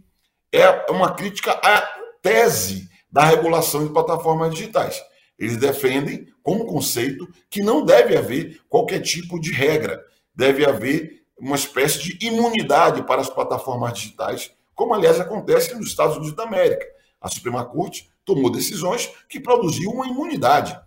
é 0.53 0.91
uma 0.91 1.13
crítica 1.13 1.51
à 1.51 1.81
tese 2.21 2.89
da 3.11 3.23
regulação 3.23 3.85
de 3.85 3.91
plataformas 3.91 4.53
digitais. 4.53 5.01
Eles 5.37 5.57
defendem, 5.57 6.27
como 6.49 6.65
conceito, 6.65 7.27
que 7.49 7.61
não 7.61 7.85
deve 7.85 8.17
haver 8.17 8.61
qualquer 8.67 9.01
tipo 9.01 9.39
de 9.39 9.51
regra, 9.51 10.03
deve 10.33 10.65
haver 10.65 11.23
uma 11.37 11.55
espécie 11.55 11.99
de 11.99 12.25
imunidade 12.25 13.03
para 13.03 13.21
as 13.21 13.29
plataformas 13.29 13.93
digitais, 13.93 14.51
como 14.73 14.93
aliás 14.93 15.19
acontece 15.19 15.75
nos 15.75 15.87
Estados 15.87 16.17
Unidos 16.17 16.35
da 16.35 16.43
América 16.43 16.85
a 17.21 17.27
Suprema 17.27 17.65
Corte 17.65 18.09
tomou 18.23 18.51
decisões 18.51 19.11
que 19.27 19.39
produziam 19.39 19.91
uma 19.93 20.07
imunidade. 20.07 20.79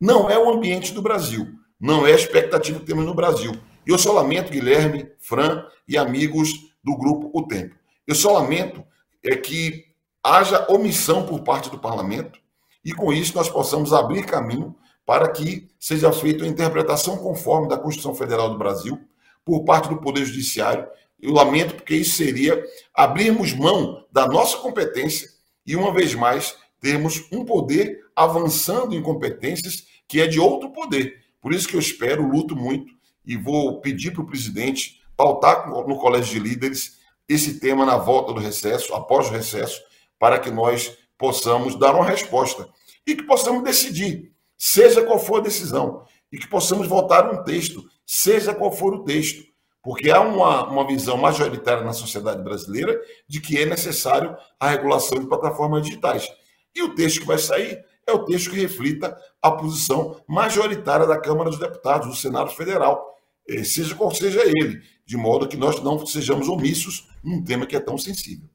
Não 0.00 0.28
é 0.28 0.38
o 0.38 0.50
ambiente 0.50 0.92
do 0.92 1.00
Brasil, 1.00 1.46
não 1.78 2.06
é 2.06 2.12
a 2.12 2.16
expectativa 2.16 2.80
que 2.80 2.86
temos 2.86 3.04
no 3.04 3.14
Brasil. 3.14 3.52
E 3.86 3.90
eu 3.90 3.98
só 3.98 4.12
lamento, 4.12 4.50
Guilherme, 4.50 5.08
Fran 5.18 5.64
e 5.86 5.96
amigos 5.96 6.50
do 6.82 6.96
grupo 6.96 7.30
O 7.32 7.46
Tempo. 7.46 7.76
Eu 8.06 8.14
só 8.14 8.32
lamento 8.32 8.84
é 9.24 9.36
que 9.36 9.86
haja 10.22 10.66
omissão 10.68 11.24
por 11.24 11.42
parte 11.42 11.70
do 11.70 11.78
parlamento 11.78 12.38
e 12.84 12.92
com 12.92 13.12
isso 13.12 13.34
nós 13.34 13.48
possamos 13.48 13.92
abrir 13.92 14.24
caminho 14.24 14.74
para 15.06 15.30
que 15.30 15.68
seja 15.78 16.12
feita 16.12 16.44
a 16.44 16.48
interpretação 16.48 17.16
conforme 17.16 17.68
da 17.68 17.78
Constituição 17.78 18.14
Federal 18.14 18.50
do 18.50 18.58
Brasil 18.58 19.00
por 19.44 19.64
parte 19.64 19.88
do 19.88 19.98
Poder 19.98 20.24
Judiciário. 20.24 20.86
Eu 21.18 21.32
lamento 21.32 21.76
porque 21.76 21.94
isso 21.94 22.16
seria 22.16 22.62
abrirmos 22.92 23.54
mão 23.54 24.04
da 24.12 24.26
nossa 24.26 24.58
competência 24.58 25.28
e, 25.64 25.76
uma 25.76 25.94
vez 25.94 26.14
mais, 26.14 26.56
temos 26.80 27.24
um 27.32 27.44
poder 27.44 28.00
avançando 28.14 28.94
em 28.94 29.02
competências 29.02 29.84
que 30.08 30.20
é 30.20 30.26
de 30.26 30.40
outro 30.40 30.70
poder. 30.70 31.24
Por 31.40 31.54
isso 31.54 31.68
que 31.68 31.76
eu 31.76 31.80
espero, 31.80 32.28
luto 32.28 32.56
muito 32.56 32.92
e 33.24 33.36
vou 33.36 33.80
pedir 33.80 34.12
para 34.12 34.22
o 34.22 34.26
presidente 34.26 35.00
pautar 35.16 35.68
no 35.70 35.96
Colégio 35.96 36.34
de 36.34 36.48
Líderes 36.48 36.96
esse 37.28 37.58
tema 37.58 37.84
na 37.86 37.96
volta 37.96 38.32
do 38.32 38.40
recesso, 38.40 38.94
após 38.94 39.28
o 39.28 39.32
recesso, 39.32 39.80
para 40.18 40.38
que 40.38 40.50
nós 40.50 40.96
possamos 41.18 41.76
dar 41.76 41.94
uma 41.94 42.04
resposta 42.04 42.68
e 43.06 43.14
que 43.14 43.22
possamos 43.22 43.64
decidir, 43.64 44.32
seja 44.58 45.02
qual 45.02 45.18
for 45.18 45.38
a 45.38 45.42
decisão, 45.42 46.04
e 46.32 46.38
que 46.38 46.48
possamos 46.48 46.86
votar 46.86 47.32
um 47.32 47.44
texto, 47.44 47.84
seja 48.04 48.54
qual 48.54 48.72
for 48.72 48.94
o 48.94 49.04
texto 49.04 49.44
porque 49.86 50.10
há 50.10 50.20
uma, 50.20 50.68
uma 50.68 50.84
visão 50.84 51.16
majoritária 51.16 51.84
na 51.84 51.92
sociedade 51.92 52.42
brasileira 52.42 53.00
de 53.28 53.40
que 53.40 53.56
é 53.56 53.64
necessário 53.64 54.36
a 54.58 54.70
regulação 54.70 55.16
de 55.16 55.28
plataformas 55.28 55.84
digitais. 55.84 56.28
E 56.74 56.82
o 56.82 56.92
texto 56.92 57.20
que 57.20 57.26
vai 57.26 57.38
sair 57.38 57.84
é 58.04 58.10
o 58.10 58.24
texto 58.24 58.50
que 58.50 58.58
reflita 58.58 59.16
a 59.40 59.52
posição 59.52 60.20
majoritária 60.26 61.06
da 61.06 61.20
Câmara 61.20 61.50
dos 61.50 61.60
Deputados, 61.60 62.08
do 62.08 62.16
Senado 62.16 62.50
Federal, 62.50 63.16
eh, 63.48 63.62
seja 63.62 63.94
qual 63.94 64.12
seja 64.12 64.42
ele, 64.44 64.82
de 65.06 65.16
modo 65.16 65.46
que 65.46 65.56
nós 65.56 65.80
não 65.80 66.04
sejamos 66.04 66.48
omissos 66.48 67.08
num 67.22 67.44
tema 67.44 67.64
que 67.64 67.76
é 67.76 67.80
tão 67.80 67.96
sensível. 67.96 68.48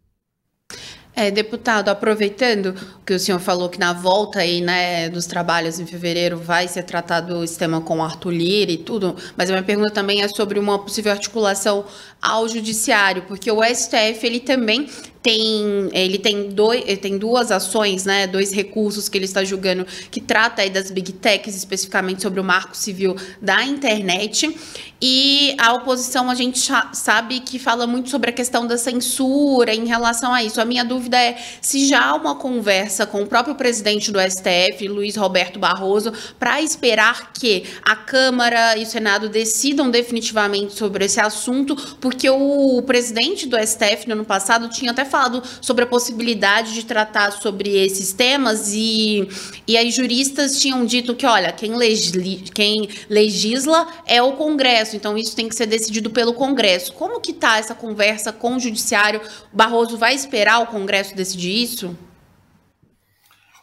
É, 1.14 1.30
deputado, 1.30 1.90
aproveitando 1.90 2.74
que 3.06 3.14
o 3.14 3.20
senhor 3.20 3.40
falou 3.40 3.68
que 3.68 3.78
na 3.78 3.92
volta 3.92 4.40
aí, 4.40 4.62
né, 4.62 5.10
dos 5.10 5.26
trabalhos 5.26 5.78
em 5.78 5.86
fevereiro 5.86 6.38
vai 6.38 6.70
ser 6.70 6.84
tratado 6.84 7.44
esse 7.44 7.60
tema 7.60 7.82
com 7.82 8.02
Arthur 8.02 8.32
Lira 8.32 8.72
e 8.72 8.78
tudo, 8.78 9.16
mas 9.36 9.50
a 9.50 9.54
minha 9.54 9.64
pergunta 9.64 9.92
também 9.92 10.22
é 10.22 10.28
sobre 10.30 10.58
uma 10.58 10.80
possível 10.80 11.12
articulação 11.12 11.84
ao 12.22 12.48
judiciário, 12.48 13.24
porque 13.24 13.52
o 13.52 13.62
STF 13.62 14.26
ele 14.26 14.40
também 14.40 14.90
tem 15.22 15.90
ele 15.94 16.18
tem 16.18 16.50
dois 16.50 16.82
ele 16.86 16.98
tem 16.98 17.18
duas 17.18 17.52
ações 17.52 18.06
né 18.06 18.26
dois 18.26 18.52
recursos 18.52 19.08
que 19.08 19.18
ele 19.18 19.26
está 19.26 19.44
julgando 19.44 19.86
que 20.10 20.20
trata 20.20 20.62
aí 20.62 20.70
das 20.70 20.90
big 20.90 21.14
techs 21.14 21.56
especificamente 21.56 22.22
sobre 22.22 22.40
o 22.40 22.44
marco 22.44 22.76
civil 22.76 23.16
da 23.42 23.64
internet. 23.64 24.56
E 25.04 25.56
a 25.58 25.74
oposição 25.74 26.30
a 26.30 26.36
gente 26.36 26.60
sabe 26.94 27.40
que 27.40 27.58
fala 27.58 27.88
muito 27.88 28.10
sobre 28.10 28.30
a 28.30 28.34
questão 28.34 28.68
da 28.68 28.78
censura 28.78 29.74
em 29.74 29.86
relação 29.86 30.32
a 30.32 30.44
isso. 30.44 30.62
A 30.62 30.66
minha 30.66 30.86
dúvida 30.86 31.18
é 31.18 31.38
se 31.60 31.88
já 31.88 32.06
há 32.06 32.16
uma 32.16 32.36
conversa 32.36 33.08
com 33.08 33.24
o 33.24 33.28
próprio 33.28 33.56
presidente 33.56 34.12
do 34.12 34.20
STF 34.20 34.88
Luiz 34.88 35.16
Roberto 35.16 35.58
Barroso 35.58 36.14
para 36.38 36.62
esperar 36.62 37.34
que 37.34 37.64
a 37.84 37.96
Câmara 37.96 38.78
e 38.78 38.84
o 38.84 38.86
Senado 38.86 39.28
decidam 39.28 39.90
definitivamente 39.90 40.74
sobre 40.74 41.06
esse 41.06 41.20
assunto 41.20 41.76
porque 42.00 42.30
o 42.30 42.84
presidente 42.84 43.48
do 43.48 43.58
STF 43.58 44.08
no 44.08 44.14
ano 44.14 44.26
passado 44.26 44.70
tinha 44.70 44.92
até 44.92 45.04
falado 45.12 45.44
sobre 45.62 45.84
a 45.84 45.88
possibilidade 45.88 46.74
de 46.74 46.86
tratar 46.86 47.32
sobre 47.32 47.70
esses 47.78 48.14
temas 48.14 48.74
e, 48.74 49.28
e 49.68 49.78
aí 49.78 49.92
juristas 49.92 50.60
tinham 50.60 50.86
dito 50.86 51.14
que, 51.14 51.26
olha, 51.26 51.52
quem, 51.52 51.76
legisla, 51.76 52.24
quem 52.54 52.90
legisla 53.10 53.88
é 54.06 54.24
o 54.24 54.34
Congresso, 54.34 54.96
então 54.96 55.18
isso 55.18 55.36
tem 55.36 55.48
que 55.48 55.56
ser 55.56 55.68
decidido 55.68 56.10
pelo 56.10 56.34
Congresso. 56.34 56.94
Como 56.94 57.20
que 57.20 57.32
está 57.32 57.58
essa 57.58 57.76
conversa 57.76 58.32
com 58.32 58.56
o 58.56 58.60
Judiciário? 58.60 59.22
Barroso 59.52 59.98
vai 59.98 60.16
esperar 60.16 60.62
o 60.62 60.68
Congresso 60.68 61.16
decidir 61.16 61.62
isso? 61.62 61.96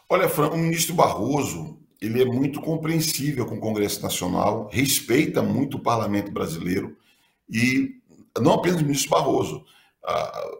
Olha, 0.07 0.29
Fran, 0.29 0.49
o 0.49 0.57
ministro 0.57 0.95
Barroso, 0.95 1.77
ele 2.01 2.21
é 2.21 2.25
muito 2.25 2.61
compreensível 2.61 3.45
com 3.45 3.55
o 3.55 3.59
Congresso 3.59 4.01
Nacional, 4.01 4.69
respeita 4.71 5.41
muito 5.41 5.77
o 5.77 5.79
parlamento 5.79 6.31
brasileiro 6.31 6.95
e 7.49 7.95
não 8.39 8.53
apenas 8.53 8.81
o 8.81 8.85
ministro 8.85 9.11
Barroso, 9.11 9.65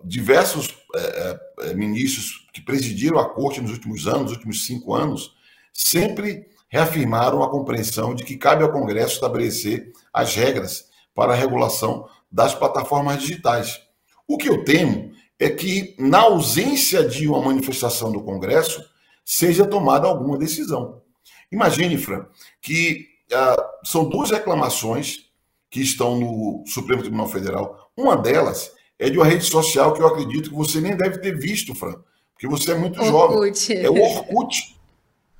diversos 0.03 0.75
é, 0.95 0.99
é, 0.99 1.69
é, 1.69 1.73
ministros 1.73 2.47
que 2.53 2.61
presidiram 2.61 3.19
a 3.19 3.29
corte 3.29 3.61
nos 3.61 3.71
últimos 3.71 4.07
anos, 4.07 4.23
nos 4.23 4.31
últimos 4.33 4.65
cinco 4.65 4.93
anos, 4.93 5.35
sempre 5.73 6.47
reafirmaram 6.67 7.43
a 7.43 7.49
compreensão 7.49 8.13
de 8.13 8.23
que 8.23 8.37
cabe 8.37 8.63
ao 8.63 8.71
Congresso 8.71 9.15
estabelecer 9.15 9.91
as 10.13 10.35
regras 10.35 10.85
para 11.15 11.33
a 11.33 11.35
regulação 11.35 12.07
das 12.31 12.53
plataformas 12.53 13.21
digitais. 13.21 13.79
O 14.27 14.37
que 14.37 14.49
eu 14.49 14.63
temo 14.63 15.11
é 15.39 15.49
que, 15.49 15.95
na 15.97 16.19
ausência 16.19 17.03
de 17.07 17.27
uma 17.27 17.41
manifestação 17.41 18.11
do 18.11 18.21
Congresso, 18.21 18.83
seja 19.25 19.65
tomada 19.65 20.07
alguma 20.07 20.37
decisão. 20.37 21.01
Imagine, 21.51 21.97
Fran, 21.97 22.25
que 22.61 23.07
ah, 23.31 23.69
são 23.83 24.07
duas 24.07 24.29
reclamações 24.31 25.29
que 25.69 25.81
estão 25.81 26.19
no 26.19 26.63
Supremo 26.67 27.01
Tribunal 27.01 27.27
Federal. 27.27 27.91
Uma 27.95 28.17
delas 28.17 28.71
é 28.99 29.09
de 29.09 29.17
uma 29.17 29.25
rede 29.25 29.45
social 29.45 29.93
que 29.93 30.01
eu 30.01 30.07
acredito 30.07 30.49
que 30.49 30.55
você 30.55 30.81
nem 30.81 30.95
deve 30.95 31.19
ter 31.19 31.39
visto, 31.39 31.73
Fran, 31.73 31.95
porque 32.33 32.47
você 32.47 32.73
é 32.73 32.75
muito 32.75 32.99
Orkut. 32.99 33.11
jovem. 33.11 33.83
É 33.83 33.89
o 33.89 33.97
Orkut. 33.97 34.75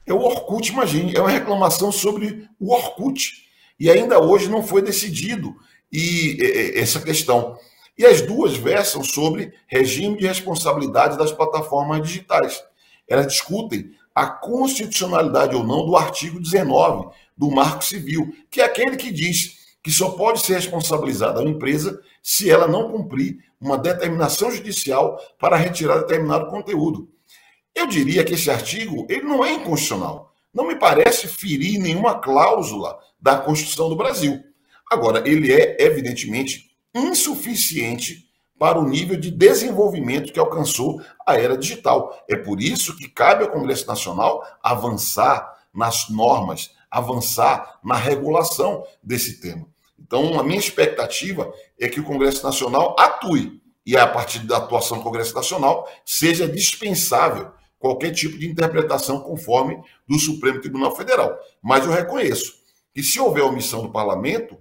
É 0.08 0.14
o 0.14 0.22
Orkut, 0.22 0.72
imagine, 0.72 1.14
é 1.16 1.20
uma 1.20 1.30
reclamação 1.30 1.92
sobre 1.92 2.48
o 2.60 2.74
Orkut. 2.74 3.48
E 3.80 3.92
ainda 3.92 4.20
hoje 4.20 4.50
não 4.50 4.64
foi 4.64 4.82
decidido 4.82 5.56
e, 5.92 6.38
e 6.40 6.80
essa 6.80 7.02
questão. 7.02 7.58
E 7.98 8.06
as 8.06 8.22
duas 8.22 8.56
versam 8.56 9.04
sobre 9.04 9.54
regime 9.68 10.18
de 10.18 10.26
responsabilidade 10.26 11.18
das 11.18 11.32
plataformas 11.32 12.02
digitais. 12.02 12.64
Elas 13.08 13.28
discutem 13.28 13.92
a 14.16 14.26
constitucionalidade 14.26 15.56
ou 15.56 15.64
não 15.64 15.86
do 15.86 15.96
artigo 15.96 16.40
19 16.40 17.10
do 17.38 17.52
Marco 17.52 17.84
Civil, 17.84 18.34
que 18.50 18.62
é 18.62 18.66
aquele 18.66 18.98
que 18.98 19.12
diz 19.12 19.60
que 19.84 19.92
só 19.92 20.10
pode 20.12 20.42
ser 20.46 20.56
responsabilizada 20.56 21.40
a 21.40 21.44
empresa 21.44 22.02
se 22.22 22.50
ela 22.50 22.68
não 22.68 22.92
cumprir 22.92 23.38
uma 23.60 23.78
determinação 23.78 24.52
judicial 24.52 25.20
para 25.40 25.58
retirar 25.58 26.00
determinado 26.00 26.48
conteúdo. 26.48 27.10
Eu 27.76 27.88
diria 27.88 28.24
que 28.24 28.34
esse 28.34 28.50
artigo 28.50 29.06
ele 29.10 29.24
não 29.24 29.44
é 29.44 29.54
inconstitucional. 29.54 30.34
Não 30.54 30.68
me 30.68 30.76
parece 30.76 31.28
ferir 31.28 31.80
nenhuma 31.80 32.20
cláusula 32.20 32.98
da 33.20 33.38
Constituição 33.38 33.90
do 33.90 33.96
Brasil. 33.96 34.44
Agora, 34.90 35.28
ele 35.28 35.54
é, 35.54 35.78
evidentemente, 35.80 36.72
insuficiente 36.94 38.28
para 38.58 38.80
o 38.80 38.88
nível 38.88 39.18
de 39.18 39.32
desenvolvimento 39.32 40.34
que 40.34 40.40
alcançou 40.40 41.02
a 41.26 41.36
era 41.36 41.58
digital. 41.58 42.26
É 42.28 42.36
por 42.36 42.60
isso 42.60 42.98
que 42.98 43.08
cabe 43.08 43.44
ao 43.44 43.52
Congresso 43.52 43.88
Nacional 43.88 44.44
avançar 44.62 45.58
nas 45.74 46.10
normas, 46.10 46.72
avançar 46.90 47.80
na 47.84 47.96
regulação 47.96 48.84
desse 49.02 49.40
tema. 49.40 49.66
Então, 50.02 50.40
a 50.40 50.44
minha 50.44 50.60
expectativa 50.60 51.54
é 51.80 51.88
que 51.88 52.00
o 52.00 52.04
Congresso 52.04 52.44
Nacional 52.44 52.96
atue 52.98 53.62
e, 53.86 53.98
a 53.98 54.08
partir 54.08 54.40
da 54.40 54.58
atuação 54.58 54.98
do 54.98 55.04
Congresso 55.04 55.36
Nacional, 55.36 55.90
seja 56.06 56.48
dispensável 56.48 57.52
qualquer 57.78 58.12
tipo 58.12 58.38
de 58.38 58.48
interpretação 58.48 59.22
conforme 59.22 59.82
do 60.08 60.20
Supremo 60.20 60.62
Tribunal 60.62 60.96
Federal. 60.96 61.38
Mas 61.62 61.86
eu 61.86 61.92
reconheço 61.92 62.56
que, 62.94 63.02
se 63.02 63.20
houver 63.20 63.44
omissão 63.44 63.82
do 63.82 63.92
parlamento, 63.92 64.58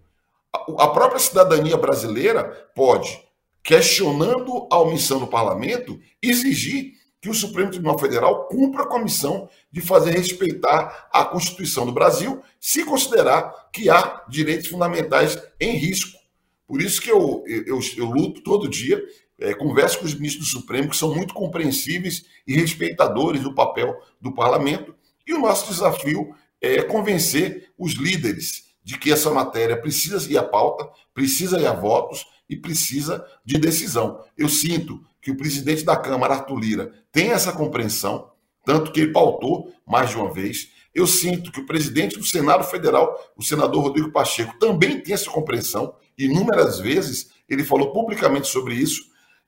a 0.79 0.89
própria 0.89 1.19
cidadania 1.19 1.77
brasileira 1.77 2.71
pode, 2.75 3.23
questionando 3.63 4.67
a 4.71 4.79
omissão 4.79 5.19
do 5.19 5.27
parlamento, 5.27 6.01
exigir 6.23 6.95
que 7.29 7.33
o 7.33 7.35
Supremo 7.35 7.71
Tribunal 7.71 7.99
Federal 7.99 8.49
cumpra 8.49 8.87
com 8.87 8.97
a 8.97 9.03
missão 9.03 9.51
de 9.71 9.83
fazer 9.83 10.13
respeitar 10.13 11.09
a 11.13 11.27
Constituição 11.27 11.85
do 11.85 11.93
Brasil, 11.93 12.43
se 12.59 12.85
considerar 12.85 13.69
que 13.71 13.91
há 13.91 14.25
direitos 14.29 14.69
fundamentais 14.69 15.39
em 15.61 15.77
risco. 15.77 16.19
Por 16.67 16.81
isso 16.81 17.03
que 17.03 17.11
eu, 17.11 17.45
eu, 17.47 17.79
eu 17.97 18.07
luto 18.07 18.43
todo 18.43 18.69
dia, 18.69 19.03
é, 19.39 19.53
converso 19.53 19.99
com 19.99 20.07
os 20.07 20.15
ministros 20.15 20.47
do 20.47 20.59
Supremo, 20.59 20.89
que 20.89 20.97
são 20.97 21.15
muito 21.15 21.35
compreensíveis 21.35 22.25
e 22.47 22.55
respeitadores 22.55 23.43
do 23.43 23.55
papel 23.55 23.95
do 24.21 24.35
parlamento, 24.35 24.95
e 25.27 25.35
o 25.35 25.41
nosso 25.41 25.71
desafio 25.71 26.35
é 26.63 26.83
convencer 26.83 27.71
os 27.79 27.93
líderes 27.93 28.69
de 28.83 28.99
que 28.99 29.13
essa 29.13 29.31
matéria 29.31 29.79
precisa 29.79 30.33
ir 30.33 30.39
à 30.39 30.43
pauta, 30.43 30.89
precisa 31.13 31.61
ir 31.61 31.67
a 31.67 31.75
votos 31.75 32.27
e 32.49 32.57
precisa 32.57 33.23
de 33.45 33.59
decisão. 33.59 34.25
Eu 34.37 34.49
sinto 34.49 35.05
que 35.29 35.33
o 35.33 35.37
presidente 35.37 35.85
da 35.85 35.95
Câmara, 35.95 36.33
Arthur 36.33 36.59
Lira, 36.59 36.93
tem 37.13 37.33
essa 37.33 37.53
compreensão, 37.53 38.31
tanto 38.65 38.91
que 38.91 39.01
ele 39.01 39.13
pautou 39.13 39.71
mais 39.87 40.09
de 40.09 40.17
uma 40.17 40.33
vez. 40.33 40.71
Eu 40.95 41.07
sinto 41.07 41.53
que 41.53 41.61
o 41.61 41.67
presidente 41.67 42.19
do 42.19 42.25
Senado 42.25 42.65
Federal, 42.65 43.15
o 43.37 43.43
senador 43.43 43.83
Rodrigo 43.83 44.11
Pacheco, 44.11 44.59
também 44.59 45.03
tem 45.03 45.13
essa 45.13 45.31
compreensão. 45.31 45.95
Inúmeras 46.17 46.79
vezes 46.81 47.29
ele 47.47 47.63
falou 47.63 47.93
publicamente 47.93 48.49
sobre 48.49 48.75
isso. 48.75 49.03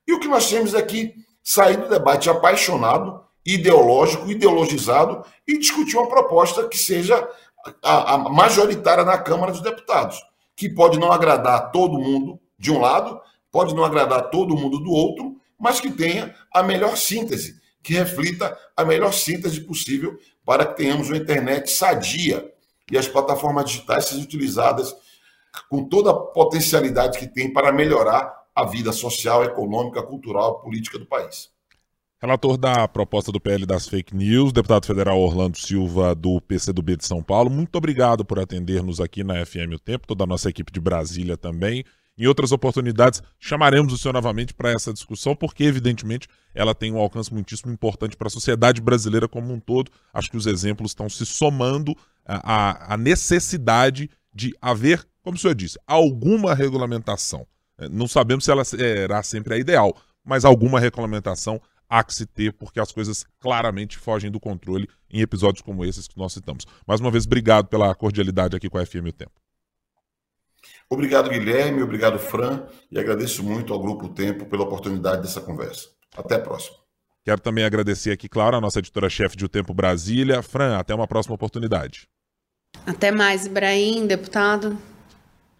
E 0.06 0.12
o 0.12 0.20
que 0.20 0.28
nós 0.28 0.50
temos 0.50 0.74
é 0.74 0.82
que 0.82 1.14
sair 1.42 1.78
do 1.78 1.88
debate 1.88 2.28
apaixonado, 2.28 3.24
ideológico, 3.44 4.30
ideologizado 4.30 5.24
e 5.48 5.58
discutir 5.58 5.96
uma 5.96 6.08
proposta 6.08 6.68
que 6.68 6.76
seja 6.76 7.26
a, 7.82 8.14
a 8.14 8.18
majoritária 8.18 9.02
na 9.02 9.16
Câmara 9.16 9.50
dos 9.50 9.62
Deputados, 9.62 10.22
que 10.54 10.68
pode 10.68 10.98
não 10.98 11.10
agradar 11.10 11.70
todo 11.70 11.98
mundo 11.98 12.38
de 12.58 12.70
um 12.70 12.78
lado, 12.78 13.18
pode 13.50 13.74
não 13.74 13.82
agradar 13.82 14.28
todo 14.28 14.54
mundo 14.54 14.78
do 14.78 14.90
outro, 14.90 15.39
mas 15.60 15.78
que 15.78 15.90
tenha 15.90 16.34
a 16.52 16.62
melhor 16.62 16.96
síntese, 16.96 17.60
que 17.82 17.92
reflita 17.92 18.56
a 18.76 18.84
melhor 18.84 19.12
síntese 19.12 19.60
possível 19.60 20.18
para 20.44 20.66
que 20.66 20.76
tenhamos 20.76 21.08
uma 21.08 21.18
internet 21.18 21.70
sadia 21.70 22.50
e 22.90 22.96
as 22.98 23.06
plataformas 23.06 23.66
digitais 23.66 24.06
sejam 24.06 24.24
utilizadas 24.24 24.94
com 25.68 25.88
toda 25.88 26.10
a 26.10 26.14
potencialidade 26.14 27.18
que 27.18 27.26
tem 27.26 27.52
para 27.52 27.72
melhorar 27.72 28.32
a 28.54 28.64
vida 28.64 28.92
social, 28.92 29.44
econômica, 29.44 30.02
cultural, 30.02 30.60
política 30.60 30.98
do 30.98 31.06
país. 31.06 31.50
Relator 32.20 32.58
da 32.58 32.86
proposta 32.86 33.32
do 33.32 33.40
PL 33.40 33.64
das 33.64 33.88
fake 33.88 34.14
news, 34.14 34.52
deputado 34.52 34.86
federal 34.86 35.18
Orlando 35.18 35.56
Silva, 35.56 36.14
do 36.14 36.38
PCdoB 36.42 36.96
de 36.96 37.06
São 37.06 37.22
Paulo, 37.22 37.48
muito 37.48 37.74
obrigado 37.76 38.24
por 38.24 38.38
atender-nos 38.38 39.00
aqui 39.00 39.24
na 39.24 39.44
FM 39.46 39.74
O 39.74 39.78
Tempo, 39.78 40.06
toda 40.06 40.24
a 40.24 40.26
nossa 40.26 40.50
equipe 40.50 40.70
de 40.70 40.80
Brasília 40.80 41.36
também. 41.36 41.82
Em 42.20 42.26
outras 42.26 42.52
oportunidades, 42.52 43.22
chamaremos 43.38 43.94
o 43.94 43.96
senhor 43.96 44.12
novamente 44.12 44.52
para 44.52 44.70
essa 44.70 44.92
discussão, 44.92 45.34
porque, 45.34 45.64
evidentemente, 45.64 46.28
ela 46.54 46.74
tem 46.74 46.92
um 46.92 46.98
alcance 46.98 47.32
muitíssimo 47.32 47.72
importante 47.72 48.14
para 48.14 48.26
a 48.26 48.30
sociedade 48.30 48.78
brasileira 48.78 49.26
como 49.26 49.50
um 49.54 49.58
todo. 49.58 49.90
Acho 50.12 50.30
que 50.30 50.36
os 50.36 50.44
exemplos 50.44 50.90
estão 50.90 51.08
se 51.08 51.24
somando 51.24 51.96
à, 52.26 52.92
à 52.92 52.96
necessidade 52.98 54.10
de 54.34 54.54
haver, 54.60 55.02
como 55.22 55.38
o 55.38 55.40
senhor 55.40 55.54
disse, 55.54 55.78
alguma 55.86 56.54
regulamentação. 56.54 57.46
É, 57.78 57.88
não 57.88 58.06
sabemos 58.06 58.44
se 58.44 58.50
ela 58.50 58.66
será 58.66 59.22
sempre 59.22 59.54
a 59.54 59.56
ideal, 59.56 59.96
mas 60.22 60.44
alguma 60.44 60.78
regulamentação 60.78 61.58
há 61.88 62.04
que 62.04 62.14
se 62.14 62.26
ter, 62.26 62.52
porque 62.52 62.80
as 62.80 62.92
coisas 62.92 63.24
claramente 63.38 63.96
fogem 63.96 64.30
do 64.30 64.38
controle 64.38 64.86
em 65.10 65.22
episódios 65.22 65.62
como 65.62 65.86
esses 65.86 66.06
que 66.06 66.18
nós 66.18 66.34
citamos. 66.34 66.66
Mais 66.86 67.00
uma 67.00 67.10
vez, 67.10 67.24
obrigado 67.24 67.68
pela 67.68 67.94
cordialidade 67.94 68.54
aqui 68.54 68.68
com 68.68 68.76
a 68.76 68.84
FM 68.84 69.06
O 69.08 69.12
Tempo. 69.12 69.40
Obrigado, 70.88 71.30
Guilherme, 71.30 71.82
obrigado, 71.82 72.18
Fran, 72.18 72.64
e 72.90 72.98
agradeço 72.98 73.44
muito 73.44 73.72
ao 73.72 73.80
Grupo 73.80 74.08
Tempo 74.08 74.46
pela 74.46 74.64
oportunidade 74.64 75.22
dessa 75.22 75.40
conversa. 75.40 75.88
Até 76.16 76.34
a 76.34 76.40
próxima. 76.40 76.76
Quero 77.24 77.40
também 77.40 77.64
agradecer 77.64 78.10
aqui, 78.10 78.28
claro, 78.28 78.56
a 78.56 78.60
nossa 78.60 78.78
editora-chefe 78.78 79.36
de 79.36 79.44
O 79.44 79.48
Tempo 79.48 79.74
Brasília. 79.74 80.42
Fran, 80.42 80.78
até 80.78 80.94
uma 80.94 81.06
próxima 81.06 81.34
oportunidade. 81.34 82.08
Até 82.86 83.12
mais, 83.12 83.46
Ibrahim, 83.46 84.06
deputado. 84.06 84.76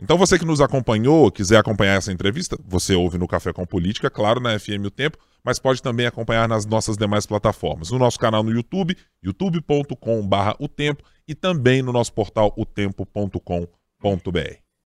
Então 0.00 0.16
você 0.16 0.38
que 0.38 0.46
nos 0.46 0.62
acompanhou, 0.62 1.30
quiser 1.30 1.58
acompanhar 1.58 1.96
essa 1.96 2.10
entrevista, 2.10 2.58
você 2.66 2.94
ouve 2.94 3.18
no 3.18 3.28
Café 3.28 3.52
com 3.52 3.66
Política, 3.66 4.08
claro, 4.08 4.40
na 4.40 4.58
FM 4.58 4.86
O 4.86 4.90
Tempo, 4.90 5.18
mas 5.44 5.58
pode 5.58 5.82
também 5.82 6.06
acompanhar 6.06 6.48
nas 6.48 6.64
nossas 6.64 6.96
demais 6.96 7.26
plataformas. 7.26 7.90
No 7.90 7.98
nosso 7.98 8.18
canal 8.18 8.42
no 8.42 8.50
YouTube, 8.50 8.96
youtube.com.br 9.22 10.54
o 10.58 10.68
tempo 10.68 11.04
e 11.28 11.34
também 11.34 11.82
no 11.82 11.92
nosso 11.92 12.12
portal 12.12 12.52
otempo.com.br. 12.56 14.69